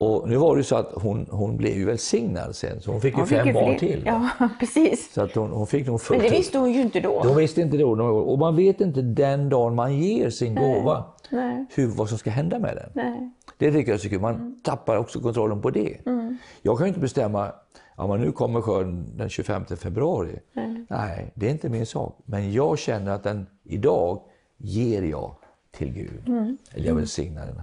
Mm, 0.00 0.12
mm. 0.12 0.22
Och 0.22 0.28
nu 0.28 0.36
var 0.36 0.56
det 0.56 0.64
så 0.64 0.76
att 0.76 0.92
hon, 0.94 1.26
hon 1.30 1.56
blev 1.56 1.72
ju 1.72 1.84
välsignad 1.84 2.56
sen, 2.56 2.80
så 2.80 2.92
hon 2.92 3.00
fick 3.00 3.14
ju 3.14 3.20
hon 3.20 3.26
fem 3.26 3.44
fick 3.44 3.54
barn 3.54 3.78
till. 3.78 4.02
Ja, 4.06 4.28
precis. 4.60 5.12
Så 5.12 5.22
att 5.22 5.34
hon, 5.34 5.50
hon 5.50 5.66
fick 5.66 5.86
nog 5.86 6.00
Men 6.10 6.18
det 6.18 6.30
visste 6.30 6.58
hon 6.58 6.72
ju 6.72 6.80
inte 6.80 7.00
då. 7.00 7.22
Hon 7.22 7.36
visste 7.36 7.60
inte 7.60 7.76
då. 7.76 7.90
Och 8.02 8.38
man 8.38 8.56
vet 8.56 8.80
inte 8.80 9.02
den 9.02 9.48
dagen 9.48 9.74
man 9.74 9.98
ger 9.98 10.30
sin 10.30 10.54
Nej. 10.54 10.74
gåva, 10.74 11.04
Nej. 11.30 11.66
Hur, 11.74 11.86
vad 11.86 12.08
som 12.08 12.18
ska 12.18 12.30
hända 12.30 12.58
med 12.58 12.76
den. 12.76 12.90
Nej. 12.94 13.30
Det 13.58 13.72
tycker 13.72 13.92
jag 13.92 14.00
tycker 14.00 14.18
man 14.18 14.34
mm. 14.34 14.60
tappar 14.62 14.96
också 14.96 15.20
kontrollen 15.20 15.62
på 15.62 15.70
det. 15.70 16.06
Mm. 16.06 16.38
Jag 16.62 16.78
kan 16.78 16.86
ju 16.86 16.88
inte 16.88 17.00
bestämma, 17.00 17.52
ja 17.96 18.06
men 18.06 18.20
nu 18.20 18.32
kommer 18.32 18.60
skörden 18.60 19.12
den 19.16 19.28
25 19.28 19.64
februari. 19.66 20.38
Nej. 20.52 20.86
Nej, 20.88 21.32
det 21.34 21.46
är 21.46 21.50
inte 21.50 21.68
min 21.68 21.86
sak. 21.86 22.18
Men 22.24 22.52
jag 22.52 22.78
känner 22.78 23.12
att 23.12 23.22
den 23.22 23.46
idag 23.64 24.22
ger 24.56 25.02
jag 25.02 25.34
till 25.70 25.92
Gud. 25.92 26.28
Mm. 26.28 26.58
Eller 26.72 26.86
jag 26.86 26.94
välsignar 26.94 27.46
en 27.46 27.62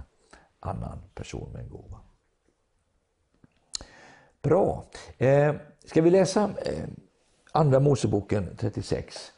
annan 0.60 0.98
person 1.14 1.48
med 1.52 1.62
en 1.62 1.68
gåva. 1.68 2.03
Bra. 4.44 4.84
Eh, 5.18 5.54
ska 5.84 6.02
vi 6.02 6.10
läsa 6.10 6.42
eh, 6.42 6.84
Andra 7.52 7.80
Moseboken 7.80 8.56
36? 8.56 9.32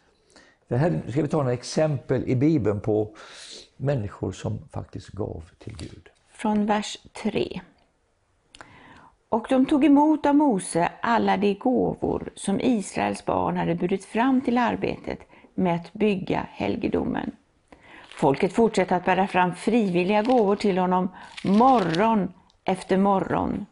Det 0.68 0.76
här 0.76 1.02
ska 1.10 1.22
vi 1.22 1.28
ta 1.28 1.36
några 1.36 1.52
exempel 1.52 2.28
i 2.28 2.36
Bibeln 2.36 2.80
på 2.80 3.14
människor 3.76 4.32
som 4.32 4.58
faktiskt 4.72 5.08
gav 5.08 5.42
till 5.58 5.76
Gud. 5.76 6.08
Från 6.32 6.66
vers 6.66 6.98
3. 7.22 7.60
Och 9.28 9.46
de 9.48 9.66
tog 9.66 9.84
emot 9.84 10.26
av 10.26 10.34
Mose 10.34 10.92
alla 11.00 11.36
de 11.36 11.54
gåvor 11.54 12.32
som 12.34 12.60
Israels 12.60 13.24
barn 13.24 13.56
hade 13.56 13.74
burit 13.74 14.04
fram 14.04 14.40
till 14.40 14.58
arbetet 14.58 15.18
med 15.54 15.74
att 15.76 15.92
bygga 15.92 16.46
helgedomen. 16.50 17.30
Folket 18.18 18.52
fortsatte 18.52 18.96
att 18.96 19.04
bära 19.04 19.26
fram 19.26 19.54
frivilliga 19.54 20.22
gåvor 20.22 20.56
till 20.56 20.78
honom 20.78 21.08
morgon 21.44 22.32
efter 22.64 22.96
morgon. 22.96 23.66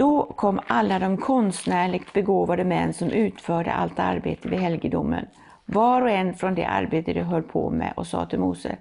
Då 0.00 0.22
kom 0.36 0.60
alla 0.66 0.98
de 0.98 1.16
konstnärligt 1.16 2.12
begåvade 2.12 2.64
män 2.64 2.92
som 2.94 3.10
utförde 3.10 3.72
allt 3.72 3.98
arbete 3.98 4.48
vid 4.48 4.58
helgedomen, 4.58 5.26
var 5.66 6.02
och 6.02 6.10
en 6.10 6.34
från 6.34 6.54
det 6.54 6.64
arbete 6.64 7.12
de 7.12 7.22
höll 7.22 7.42
på 7.42 7.70
med 7.70 7.92
och 7.96 8.06
sa 8.06 8.26
till 8.26 8.38
Mose, 8.38 8.76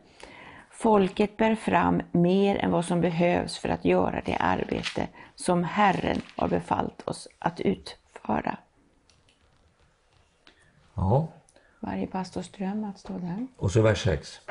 Folket 0.69 1.38
bär 1.38 1.55
fram 1.55 2.01
mer 2.12 2.55
än 2.55 2.71
vad 2.71 2.86
som 2.86 3.01
behövs 3.01 3.58
för 3.58 3.69
att 3.69 3.86
göra 3.86 4.21
det 4.25 4.36
arbete 4.36 5.08
som 5.36 5.63
Herren 5.63 6.21
har 6.36 6.47
befallt 6.47 7.08
oss 7.08 7.27
att 7.39 7.60
utföra. 7.60 8.58
Ja, 10.93 11.27
varje 11.79 12.08
pastorsdröm 12.08 12.84
att 12.84 12.99
stå 12.99 13.13
där. 13.13 13.47
Och 13.58 13.71
så 13.71 13.82
vers 13.82 14.03
6. 14.03 14.41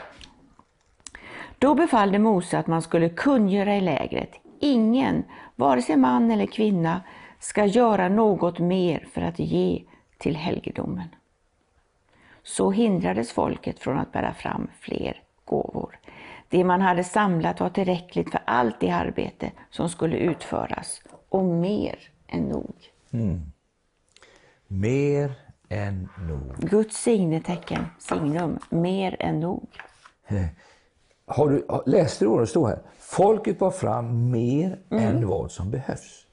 Då 1.59 1.74
befallde 1.74 2.18
Mose 2.18 2.59
att 2.59 2.66
man 2.66 2.83
skulle 2.83 3.09
kungöra 3.09 3.76
i 3.76 3.81
lägret. 3.81 4.31
Ingen, 4.61 5.25
vare 5.57 5.83
sig 5.83 5.97
man 5.97 6.31
eller 6.31 6.47
kvinna, 6.47 7.03
ska 7.38 7.64
göra 7.64 8.09
något 8.09 8.59
mer 8.59 9.09
för 9.12 9.23
att 9.23 9.38
ge 9.38 9.83
till 10.18 10.37
helgedomen. 10.37 11.09
Så 12.42 12.71
hindrades 12.71 13.33
folket 13.33 13.79
från 13.79 13.99
att 13.99 14.12
bära 14.12 14.35
fram 14.35 14.68
fler 14.81 15.23
gåvor. 15.44 15.99
Det 16.49 16.64
man 16.64 16.81
hade 16.81 17.05
samlat 17.05 17.61
var 17.61 17.71
tillräckligt 17.71 18.31
för 18.31 18.40
allt 18.44 18.81
det 18.81 18.90
arbete 18.90 19.51
som 19.71 19.88
skulle 19.88 20.16
utföras 20.16 21.03
och 21.29 21.44
mer 21.44 21.99
än 22.27 22.42
nog. 22.42 22.75
Mer 24.66 25.35
än 25.68 26.09
nog. 26.29 26.57
Guds 26.59 26.97
signetecken, 26.97 27.87
signum, 27.99 28.59
mer 28.71 29.16
än 29.18 29.40
nog. 29.40 29.68
Har 31.29 31.49
du, 31.49 31.67
läste 31.91 32.25
du 32.25 32.29
vad 32.29 32.41
det 32.41 32.47
stod 32.47 32.69
här? 32.69 32.79
Folket 32.99 33.59
bar 33.59 33.71
fram 33.71 34.31
mer 34.31 34.79
än 34.91 35.27
vad 35.29 35.51
som 35.51 35.71
behövs. 35.71 36.27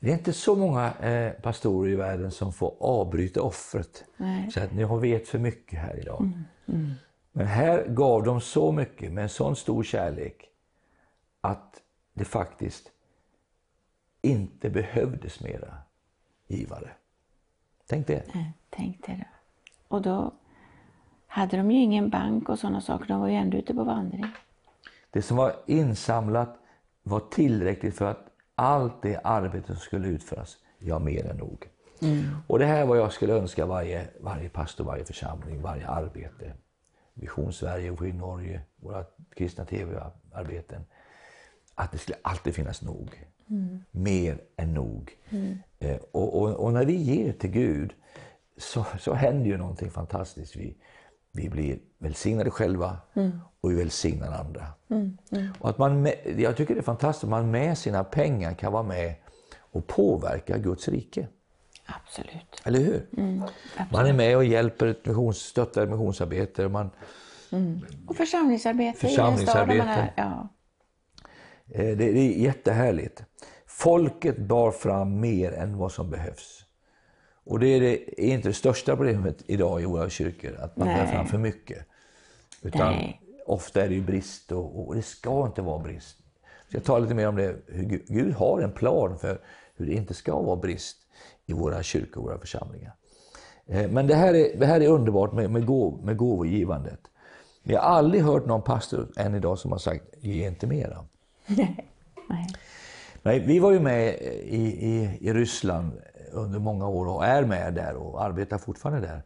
Det 0.00 0.10
är 0.10 0.14
inte 0.14 0.32
så 0.32 0.56
många 0.56 0.94
eh, 0.94 1.32
pastorer 1.32 1.92
i 1.92 1.94
världen 1.94 2.30
som 2.30 2.52
får 2.52 2.74
avbryta 2.80 3.42
offret. 3.42 4.04
Nej. 4.16 4.50
Så 4.50 4.60
att 4.60 4.72
ni 4.72 4.82
har 4.82 4.98
vet 4.98 5.28
för 5.28 5.38
mycket 5.38 5.78
här 5.78 6.00
idag. 6.00 6.32
Men 7.32 7.46
här 7.46 7.84
gav 7.88 8.22
de 8.22 8.40
så 8.40 8.72
mycket 8.72 9.12
med 9.12 9.22
en 9.22 9.28
sån 9.28 9.56
stor 9.56 9.82
kärlek 9.82 10.48
att 11.40 11.82
det 12.14 12.24
faktiskt 12.24 12.90
inte 14.22 14.70
behövdes 14.70 15.40
mera 15.40 15.74
givare. 16.46 16.90
Tänk 17.86 18.06
det. 18.06 18.22
Nej, 18.34 18.52
Tänkte 18.70 19.12
det. 19.12 19.26
Och 19.88 20.02
då 20.02 20.32
hade 21.26 21.56
de 21.56 21.70
ju 21.70 21.78
ingen 21.78 22.10
bank 22.10 22.48
och 22.48 22.58
sådana 22.58 22.80
saker. 22.80 23.08
De 23.08 23.20
var 23.20 23.28
ju 23.28 23.34
ändå 23.34 23.58
ute 23.58 23.74
på 23.74 23.84
vandring. 23.84 24.26
Det 25.10 25.22
som 25.22 25.36
var 25.36 25.52
insamlat 25.66 26.58
var 27.02 27.20
tillräckligt 27.20 27.96
för 27.96 28.04
att 28.04 28.26
allt 28.54 29.02
det 29.02 29.20
arbete 29.24 29.66
som 29.66 29.76
skulle 29.76 30.08
utföras, 30.08 30.56
ja 30.78 30.98
mer 30.98 31.26
än 31.26 31.36
nog. 31.36 31.68
Och 32.46 32.58
det 32.58 32.66
här 32.66 32.80
är 32.80 32.86
vad 32.86 32.98
jag 32.98 33.12
skulle 33.12 33.32
önska 33.32 33.66
varje, 33.66 34.08
varje 34.20 34.48
pastor, 34.48 34.84
varje 34.84 35.04
församling, 35.04 35.62
varje 35.62 35.88
arbete. 35.88 36.52
Vision 37.14 37.52
Sverige 37.52 37.96
i 38.04 38.12
Norge, 38.12 38.60
våra 38.76 39.04
kristna 39.34 39.64
tv-arbeten. 39.64 40.84
Att 41.74 41.92
det 41.92 41.98
skulle 41.98 42.18
alltid 42.22 42.54
finnas 42.54 42.82
nog. 42.82 43.26
Mer 43.90 44.38
än 44.56 44.74
nog. 44.74 45.16
Eh, 45.78 45.96
och, 46.12 46.42
och, 46.42 46.50
och 46.50 46.72
när 46.72 46.84
vi 46.84 46.94
ger 46.96 47.32
till 47.32 47.50
Gud 47.50 47.92
så, 48.56 48.86
så 49.00 49.14
händer 49.14 49.46
ju 49.46 49.56
någonting 49.56 49.90
fantastiskt. 49.90 50.56
Vi, 50.56 50.76
vi 51.36 51.48
blir 51.48 51.78
välsignade 51.98 52.50
själva 52.50 52.98
och 53.60 53.70
vi 53.70 53.74
välsignar 53.74 54.32
andra. 54.32 54.66
Och 55.58 55.68
att 55.70 55.78
man, 55.78 56.08
jag 56.38 56.56
tycker 56.56 56.74
det 56.74 56.80
är 56.80 56.82
fantastiskt 56.82 57.24
att 57.24 57.30
man 57.30 57.50
med 57.50 57.78
sina 57.78 58.04
pengar 58.04 58.54
kan 58.54 58.72
vara 58.72 58.82
med 58.82 59.14
och 59.58 59.86
påverka 59.86 60.58
Guds 60.58 60.88
rike. 60.88 61.28
Absolut. 61.86 62.62
Eller 62.64 62.78
hur? 62.78 63.06
Man 63.92 64.06
är 64.06 64.12
med 64.12 64.36
och 64.36 64.44
hjälper 64.44 64.86
ett 64.86 65.06
missions, 65.06 65.38
stöttar 65.38 65.82
ett 65.82 65.88
missionsarbete. 65.88 66.64
och 66.64 66.70
Man, 66.70 66.90
Och 68.06 68.16
församlingsarbete, 68.16 68.98
Församlingsarbete. 68.98 69.74
i 69.74 69.78
den 69.78 69.88
är. 69.88 70.12
Ja. 70.16 70.48
eh, 71.74 71.80
det, 71.84 71.94
det 71.94 72.18
är 72.20 72.38
jättehärligt. 72.38 73.22
Folket 73.66 74.38
bar 74.38 74.70
fram 74.70 75.20
mer 75.20 75.52
än 75.52 75.76
vad 75.78 75.92
som 75.92 76.10
behövs. 76.10 76.64
Och 77.46 77.58
det 77.58 77.66
är, 77.66 77.80
det, 77.80 78.20
är 78.24 78.34
inte 78.34 78.48
det 78.48 78.54
största 78.54 78.96
problemet 78.96 79.42
idag 79.46 79.82
i 79.82 79.84
våra 79.84 80.10
kyrkor, 80.10 80.56
att 80.60 80.76
man 80.76 80.88
bär 80.88 81.06
fram 81.06 81.26
för 81.26 81.38
mycket. 81.38 81.86
Utan 82.62 82.92
Nej. 82.92 83.20
ofta 83.46 83.84
är 83.84 83.88
det 83.88 83.94
ju 83.94 84.02
brist 84.02 84.52
och, 84.52 84.88
och 84.88 84.94
det 84.94 85.02
ska 85.02 85.46
inte 85.46 85.62
vara 85.62 85.78
brist. 85.78 86.16
Jag 86.68 86.84
talar 86.84 87.00
lite 87.00 87.14
mer 87.14 87.28
om 87.28 87.36
det, 87.36 87.56
hur 87.66 87.84
Gud, 88.08 88.34
har 88.34 88.60
en 88.60 88.72
plan 88.72 89.18
för 89.18 89.40
hur 89.76 89.86
det 89.86 89.92
inte 89.92 90.14
ska 90.14 90.40
vara 90.40 90.56
brist 90.56 90.96
i 91.46 91.52
våra 91.52 91.82
kyrkor 91.82 92.22
och 92.22 92.28
våra 92.28 92.38
församlingar. 92.38 92.92
Eh, 93.66 93.90
Men 93.90 94.06
det 94.06 94.14
här 94.14 94.34
är, 94.34 94.58
det 94.58 94.66
här 94.66 94.80
är 94.80 94.88
underbart 94.88 95.32
med, 95.32 95.50
med, 95.50 95.66
gåv, 95.66 96.04
med 96.04 96.16
gåvogivandet. 96.16 97.00
Jag 97.62 97.80
har 97.80 97.88
aldrig 97.88 98.22
hört 98.22 98.46
någon 98.46 98.62
pastor 98.62 99.08
än 99.16 99.34
idag 99.34 99.58
som 99.58 99.72
har 99.72 99.78
sagt, 99.78 100.04
ge 100.20 100.46
inte 100.46 100.66
mera. 100.66 101.04
Nej. 102.28 102.46
Nej, 103.22 103.40
vi 103.46 103.58
var 103.58 103.72
ju 103.72 103.80
med 103.80 104.14
i, 104.44 104.62
i, 104.86 105.18
i 105.20 105.32
Ryssland 105.32 105.92
under 106.32 106.58
många 106.58 106.88
år 106.88 107.08
och 107.08 107.24
är 107.24 107.44
med 107.44 107.74
där 107.74 107.94
och 107.96 108.24
arbetar 108.24 108.58
fortfarande 108.58 109.06
där. 109.06 109.22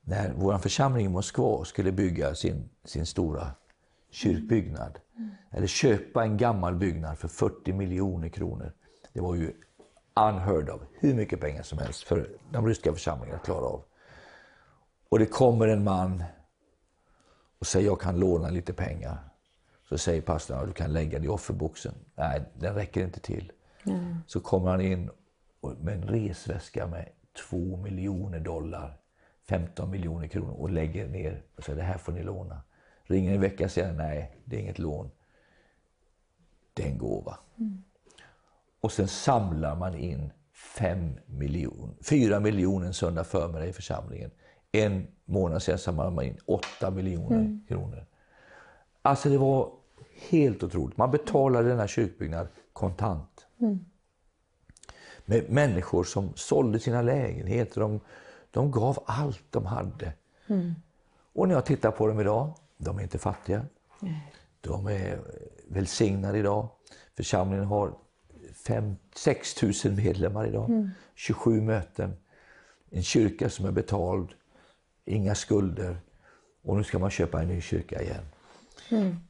När 0.00 0.32
vår 0.36 0.58
församling 0.58 1.06
i 1.06 1.08
Moskva 1.08 1.64
skulle 1.64 1.92
bygga 1.92 2.34
sin, 2.34 2.68
sin 2.84 3.06
stora 3.06 3.50
kyrkbyggnad. 4.10 4.98
Eller 5.50 5.66
köpa 5.66 6.24
en 6.24 6.36
gammal 6.36 6.74
byggnad 6.74 7.18
för 7.18 7.28
40 7.28 7.72
miljoner 7.72 8.28
kronor. 8.28 8.72
Det 9.12 9.20
var 9.20 9.34
ju 9.34 9.52
unheard 10.14 10.68
of. 10.68 10.80
Hur 10.92 11.14
mycket 11.14 11.40
pengar 11.40 11.62
som 11.62 11.78
helst 11.78 12.02
för 12.02 12.28
de 12.52 12.66
ryska 12.66 12.92
församlingarna 12.92 13.38
att 13.38 13.44
klara 13.44 13.64
av. 13.66 13.84
Och 15.08 15.18
det 15.18 15.26
kommer 15.26 15.68
en 15.68 15.84
man 15.84 16.24
och 17.58 17.66
säger 17.66 17.86
jag 17.86 18.00
kan 18.00 18.20
låna 18.20 18.50
lite 18.50 18.72
pengar. 18.72 19.18
Så 19.88 19.98
säger 19.98 20.22
pastorn 20.22 20.58
att 20.58 20.66
du 20.66 20.72
kan 20.72 20.92
lägga 20.92 21.18
det 21.18 21.24
i 21.24 21.28
offerboxen. 21.28 21.94
Nej, 22.14 22.42
den 22.54 22.74
räcker 22.74 23.04
inte 23.04 23.20
till. 23.20 23.52
Så 24.26 24.40
kommer 24.40 24.70
han 24.70 24.80
in 24.80 25.10
med 25.60 25.94
en 25.94 26.02
resväska 26.02 26.86
med 26.86 27.08
2 27.48 27.76
miljoner 27.76 28.40
dollar, 28.40 28.96
15 29.48 29.90
miljoner 29.90 30.28
kronor 30.28 30.52
och 30.52 30.70
lägger 30.70 31.08
ner 31.08 31.42
och 31.56 31.64
säger 31.64 31.78
det 31.78 31.84
här 31.84 31.98
får 31.98 32.12
ni 32.12 32.22
låna. 32.22 32.62
Ringer 33.02 33.34
en 33.34 33.40
vecka 33.40 33.68
senare, 33.68 33.96
nej 33.96 34.36
det 34.44 34.56
är 34.56 34.60
inget 34.60 34.78
lån. 34.78 35.10
Det 36.74 36.82
är 36.82 36.86
en 36.86 36.98
gåva. 36.98 37.38
Och 38.80 38.92
sen 38.92 39.08
samlar 39.08 39.76
man 39.76 39.94
in 39.94 40.32
5 40.52 41.18
miljoner, 41.26 41.94
4 42.02 42.40
miljoner 42.40 42.86
en 42.86 42.94
söndag 42.94 43.24
förmiddag 43.24 43.66
i 43.66 43.72
församlingen. 43.72 44.30
En 44.72 45.06
månad 45.24 45.62
sen 45.62 45.78
samlade 45.78 46.10
man 46.10 46.24
in 46.24 46.38
8 46.46 46.90
miljoner 46.90 47.60
kronor. 47.68 48.06
Alltså 49.02 49.28
det 49.28 49.38
var 49.38 49.72
helt 50.30 50.62
otroligt. 50.62 50.96
Man 50.96 51.10
betalade 51.10 51.68
denna 51.68 51.86
kyrkbyggnad 51.86 52.48
kontant. 52.72 53.46
Med 55.30 55.50
människor 55.50 56.04
som 56.04 56.32
sålde 56.36 56.78
sina 56.78 57.02
lägenheter. 57.02 57.80
De, 57.80 58.00
de 58.50 58.70
gav 58.70 58.98
allt 59.06 59.42
de 59.50 59.66
hade. 59.66 60.12
Och 61.32 61.48
när 61.48 61.54
jag 61.54 61.64
tittar 61.66 61.90
på 61.90 62.06
dem 62.06 62.20
idag, 62.20 62.52
de 62.78 62.98
är 62.98 63.02
inte 63.02 63.18
fattiga. 63.18 63.64
De 64.60 64.86
är 64.86 65.18
välsignade 65.68 66.38
idag. 66.38 66.68
Församlingen 67.16 67.64
har 67.64 67.92
5 68.66 68.96
6 69.16 69.62
000 69.62 69.72
medlemmar 69.96 70.46
idag. 70.46 70.90
27 71.14 71.60
möten. 71.60 72.12
En 72.90 73.02
kyrka 73.02 73.50
som 73.50 73.66
är 73.66 73.72
betald. 73.72 74.28
Inga 75.04 75.34
skulder. 75.34 75.96
Och 76.62 76.76
nu 76.76 76.84
ska 76.84 76.98
man 76.98 77.10
köpa 77.10 77.42
en 77.42 77.48
ny 77.48 77.60
kyrka 77.60 78.02
igen. 78.02 78.24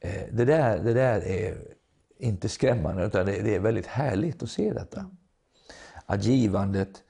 Eh, 0.00 0.22
Det, 0.32 0.44
där, 0.44 0.78
det 0.78 0.94
där 0.94 1.20
är 1.20 1.56
inte 2.18 2.48
skrämmande 2.48 3.06
utan 3.06 3.26
det, 3.26 3.42
det 3.42 3.54
är 3.54 3.60
väldigt 3.60 3.86
härligt 3.86 4.42
att 4.42 4.50
se 4.50 4.72
detta. 4.72 5.10
Att 6.10 6.24
givandet 6.24 7.02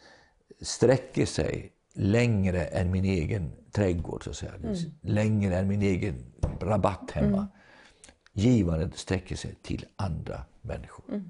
sträcker 0.60 1.26
sig 1.26 1.72
längre 1.94 2.64
än 2.64 2.90
min 2.90 3.04
egen 3.04 3.52
trädgård, 3.72 4.24
så 4.24 4.30
att 4.30 4.36
säga. 4.36 4.52
Längre 5.02 5.56
än 5.56 5.68
min 5.68 5.82
egen 5.82 6.24
rabatt 6.60 7.10
hemma. 7.10 7.48
Givandet 8.32 8.96
sträcker 8.96 9.36
sig 9.36 9.54
till 9.62 9.86
andra 9.96 10.42
människor. 10.60 11.22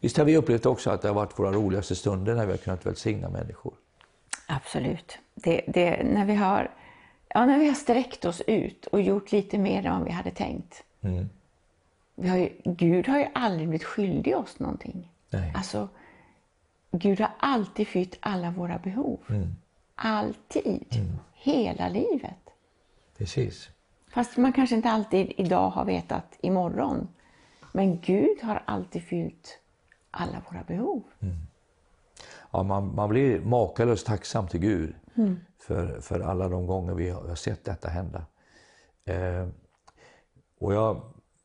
Visst 0.00 0.16
har 0.16 0.24
vi 0.24 0.36
upplevt 0.36 0.66
också 0.66 0.90
att 0.90 1.02
det 1.02 1.08
har 1.08 1.14
varit 1.14 1.38
våra 1.38 1.52
roligaste 1.52 1.94
stunder 1.94 2.34
när 2.34 2.46
vi 2.46 2.52
har 2.52 2.58
kunnat 2.58 2.86
välsigna 2.86 3.28
människor. 3.28 3.74
Absolut. 4.48 5.18
Det, 5.34 5.64
det, 5.66 6.02
när, 6.04 6.24
vi 6.24 6.34
har, 6.34 6.70
ja, 7.28 7.46
när 7.46 7.58
vi 7.58 7.66
har 7.66 7.74
sträckt 7.74 8.24
oss 8.24 8.42
ut 8.46 8.86
och 8.86 9.00
gjort 9.00 9.32
lite 9.32 9.58
mer 9.58 9.86
än 9.86 9.98
vad 9.98 10.04
vi 10.04 10.10
hade 10.10 10.30
tänkt. 10.30 10.82
Vi 12.14 12.28
har 12.28 12.36
ju, 12.36 12.48
Gud 12.64 13.08
har 13.08 13.18
ju 13.18 13.26
aldrig 13.34 13.68
blivit 13.68 13.84
skyldig 13.84 14.36
oss 14.36 14.58
någonting. 14.58 15.10
Nej. 15.30 15.52
Alltså, 15.56 15.88
Gud 16.98 17.20
har 17.20 17.30
alltid 17.38 17.88
fyllt 17.88 18.16
alla 18.20 18.50
våra 18.50 18.78
behov. 18.78 19.20
Alltid. 19.94 20.86
Hela 21.32 21.88
livet. 21.88 22.50
Precis. 23.18 23.68
Fast 24.14 24.36
man 24.36 24.52
kanske 24.52 24.76
inte 24.76 24.90
alltid 24.90 25.32
idag 25.36 25.70
har 25.70 25.84
vetat 25.84 26.38
imorgon. 26.40 27.08
Men 27.72 28.00
Gud 28.00 28.42
har 28.42 28.62
alltid 28.64 29.02
fyllt 29.02 29.58
alla 30.10 30.42
våra 30.50 30.62
behov. 30.62 31.02
Ja, 32.50 32.62
man, 32.62 32.94
man 32.94 33.08
blir 33.08 33.40
makalöst 33.40 34.06
tacksam 34.06 34.48
till 34.48 34.60
Gud 34.60 34.94
för, 35.58 36.00
för 36.00 36.20
alla 36.20 36.48
de 36.48 36.66
gånger 36.66 36.94
vi 36.94 37.10
har, 37.10 37.34
sett 37.34 37.64
detta 37.64 37.88
hända. 37.88 38.26
Eh, 39.04 39.48
och 40.58 40.74
jag 40.74 41.02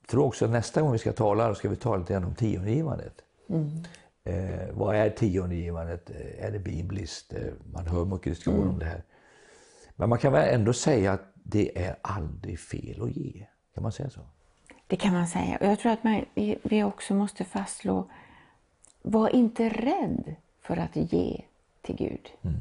tror 0.08 0.26
också 0.26 0.46
att 0.46 0.52
nästa 0.52 0.82
gång 0.82 0.92
vi 0.92 0.98
ska 0.98 1.14
tala, 1.14 1.56
ska 1.56 1.70
vi 1.70 1.76
tala 1.76 1.98
lite 1.98 2.14
grann 2.14 2.24
om 2.24 2.36
tiondegivandet. 2.36 3.22
Eh, 4.30 4.68
vad 4.74 4.96
är 4.96 5.10
tiondegivandet? 5.10 6.10
Eh, 6.10 6.46
Är 6.46 6.52
det 6.52 6.60
bibliskt? 6.60 7.34
Eh, 7.34 7.40
man 7.74 7.88
hör 7.88 8.06
mycket 8.06 8.24
diskussioner 8.24 8.70
om 8.70 8.80
det 8.80 8.86
här. 8.86 9.04
Men 9.96 10.10
man 10.10 10.20
kan 10.20 10.34
väl 10.34 10.54
ändå 10.54 10.74
säga 10.74 11.12
att 11.12 11.32
det 11.34 11.84
är 11.84 11.96
aldrig 12.02 12.60
fel 12.60 13.02
att 13.02 13.12
ge? 13.12 13.46
Kan 13.74 13.84
man 13.84 13.92
säga 13.92 14.10
så? 14.10 14.22
Det 14.88 14.96
kan 14.96 15.14
man 15.14 15.28
säga. 15.28 15.58
Och 15.58 15.66
jag 15.66 15.80
tror 15.80 15.92
att 15.92 16.04
man, 16.04 16.26
vi 16.64 16.84
också 16.84 17.14
måste 17.14 17.44
fastslå, 17.44 18.10
var 19.02 19.30
inte 19.30 19.70
rädd 19.70 20.36
för 20.62 20.78
att 20.78 20.96
ge 20.96 21.42
till 21.82 21.96
Gud. 21.96 22.30
Mm. 22.42 22.56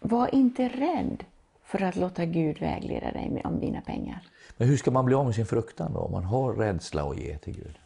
Var 0.00 0.34
inte 0.34 0.68
rädd 0.68 1.24
för 1.64 1.82
att 1.82 1.96
låta 1.96 2.24
Gud 2.24 2.60
vägleda 2.60 3.12
dig 3.12 3.42
om 3.44 3.60
dina 3.60 3.80
pengar. 3.80 4.28
Men 4.56 4.68
hur 4.68 4.76
ska 4.76 4.90
man 4.90 5.04
bli 5.04 5.14
av 5.14 5.24
med 5.24 5.34
sin 5.34 5.46
fruktan 5.46 5.92
då, 5.92 6.00
om 6.00 6.12
man 6.12 6.24
har 6.24 6.54
rädsla 6.54 7.10
att 7.10 7.18
ge 7.18 7.38
till 7.38 7.54
Gud? 7.54 7.78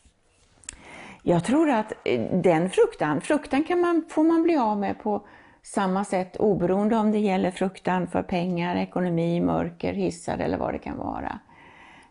Jag 1.27 1.45
tror 1.45 1.71
att 1.71 1.93
eh, 2.05 2.21
den 2.33 2.71
fruktan, 2.71 3.21
fruktan 3.21 3.65
kan 3.65 3.81
man, 3.81 4.05
får 4.09 4.25
man 4.25 4.43
bli 4.43 4.57
av 4.57 4.79
med 4.79 4.99
på 4.99 5.27
samma 5.63 6.05
sätt 6.05 6.37
oberoende 6.37 6.97
om 6.97 7.13
det 7.13 7.19
gäller 7.19 7.51
fruktan 7.51 8.07
för 8.07 8.23
pengar, 8.23 8.77
ekonomi, 8.77 9.41
mörker, 9.41 9.93
hissar 9.93 10.39
eller 10.39 10.59
vad 10.59 10.75
det 10.75 10.79
kan 10.79 10.99
vara. 10.99 11.39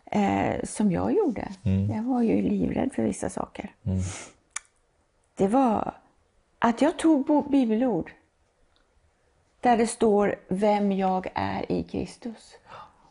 Eh, 0.06 0.64
som 0.64 0.92
jag 0.92 1.12
gjorde. 1.12 1.48
Mm. 1.64 1.90
Jag 1.96 2.02
var 2.02 2.22
ju 2.22 2.42
livrädd 2.42 2.92
för 2.92 3.02
vissa 3.02 3.30
saker. 3.30 3.74
Mm. 3.84 3.98
Det 5.34 5.48
var 5.48 5.94
att 6.58 6.82
jag 6.82 6.98
tog 6.98 7.50
bibelord 7.50 8.10
där 9.60 9.76
det 9.76 9.86
står 9.86 10.36
vem 10.48 10.92
jag 10.92 11.26
är 11.34 11.72
i 11.72 11.82
Kristus 11.82 12.56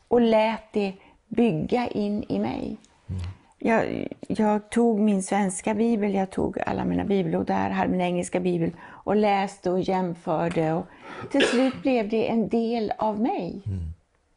och 0.08 0.22
lät 0.22 0.74
det 0.74 0.94
bygga 1.28 1.88
in 1.88 2.24
i 2.30 2.40
mig. 2.40 2.78
Mm. 3.10 3.22
Jag, 3.66 4.08
jag, 4.28 4.70
tog 4.70 5.00
min 5.00 5.24
svenska 5.24 5.74
bibel, 5.74 6.14
jag 6.14 6.30
tog 6.30 6.60
alla 6.60 6.86
mina 6.86 7.06
bibelord 7.06 7.48
där, 7.48 7.70
hade 7.70 7.92
min 7.92 8.02
engelska 8.02 8.40
bibel 8.40 8.72
och 8.82 9.16
läste 9.16 9.72
och 9.72 9.82
jämförde. 9.82 10.74
Och 10.74 10.86
till 11.32 11.42
slut 11.42 11.82
blev 11.82 12.10
det 12.10 12.30
en 12.30 12.50
del 12.50 12.94
av 12.98 13.22
mig. 13.22 13.62
Mm. 13.66 13.80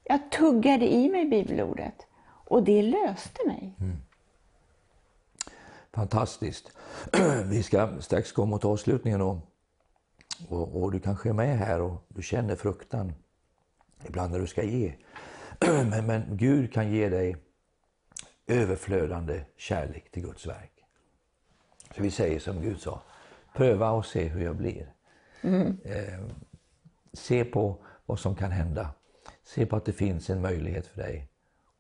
Jag 0.04 0.30
tuggade 0.30 0.94
i 0.94 1.08
mig 1.08 1.26
bibelordet 1.26 1.94
och 2.26 2.62
det 2.62 2.82
löste 2.82 3.46
mig. 3.46 3.74
Mm. 3.80 3.96
Fantastiskt. 5.94 6.72
Vi 7.50 7.62
ska 7.62 7.88
strax 8.00 8.32
gå 8.32 8.46
mot 8.46 8.64
avslutningen. 8.64 9.20
Och, 9.20 9.38
och, 10.48 10.82
och, 10.82 10.92
du 10.92 11.00
kanske 11.00 11.28
är 11.28 11.32
med 11.32 11.58
här 11.58 11.80
och 11.80 12.06
du 12.08 12.22
känner 12.22 12.56
fruktan 12.56 13.12
ibland 14.04 14.32
när 14.32 14.38
du 14.38 14.46
ska 14.46 14.62
ge. 14.62 14.94
Men, 15.60 16.06
men 16.06 16.22
Gud 16.36 16.72
kan 16.72 16.90
ge 16.90 17.08
dig 17.08 17.36
överflödande 18.46 19.44
kärlek 19.56 20.10
till 20.10 20.22
Guds 20.22 20.46
verk. 20.46 20.72
Så 21.96 22.02
vi 22.02 22.10
säger 22.10 22.40
som 22.40 22.62
Gud 22.62 22.80
sa, 22.80 23.02
pröva 23.54 23.90
och 23.90 24.06
se 24.06 24.24
hur 24.24 24.44
jag 24.44 24.56
blir. 24.56 24.92
Mm. 25.40 25.78
Eh, 25.84 26.20
se 27.12 27.44
på 27.44 27.76
vad 28.06 28.18
som 28.18 28.34
kan 28.34 28.50
hända. 28.50 28.90
Se 29.44 29.66
på 29.66 29.76
att 29.76 29.84
det 29.84 29.92
finns 29.92 30.30
en 30.30 30.42
möjlighet 30.42 30.86
för 30.86 31.02
dig 31.02 31.28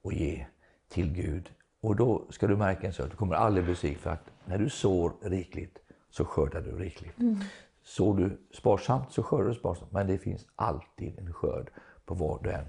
att 0.04 0.12
ge 0.12 0.46
till 0.88 1.12
Gud. 1.12 1.50
Och 1.80 1.96
då 1.96 2.26
ska 2.30 2.46
du 2.46 2.56
märka 2.56 2.86
en 2.86 2.92
sak, 2.92 3.10
du 3.10 3.16
kommer 3.16 3.34
aldrig 3.34 3.64
bli 3.64 3.72
besviken 3.72 3.98
för 3.98 4.10
att 4.10 4.30
när 4.44 4.58
du 4.58 4.70
sår 4.70 5.12
rikligt 5.20 5.78
så 6.10 6.24
skördar 6.24 6.60
du 6.60 6.78
rikligt. 6.78 7.18
Mm. 7.18 7.40
Sår 7.82 8.16
du 8.16 8.40
sparsamt 8.52 9.12
så 9.12 9.22
skördar 9.22 9.48
du 9.48 9.54
sparsamt. 9.54 9.92
Men 9.92 10.06
det 10.06 10.18
finns 10.18 10.46
alltid 10.56 11.18
en 11.18 11.32
skörd 11.32 11.70
på 12.04 12.14
vad 12.14 12.44
du 12.44 12.50
än 12.50 12.66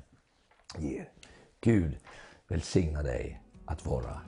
ger. 0.78 1.10
Gud 1.62 1.98
välsigna 2.48 3.04
dig 3.04 3.42
att 3.68 3.86
vara 3.86 4.22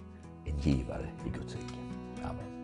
en 0.45 0.57
givare 0.57 1.09
i 1.25 1.29
Guds 1.29 1.55
rike. 1.55 1.79
Amen. 2.23 2.58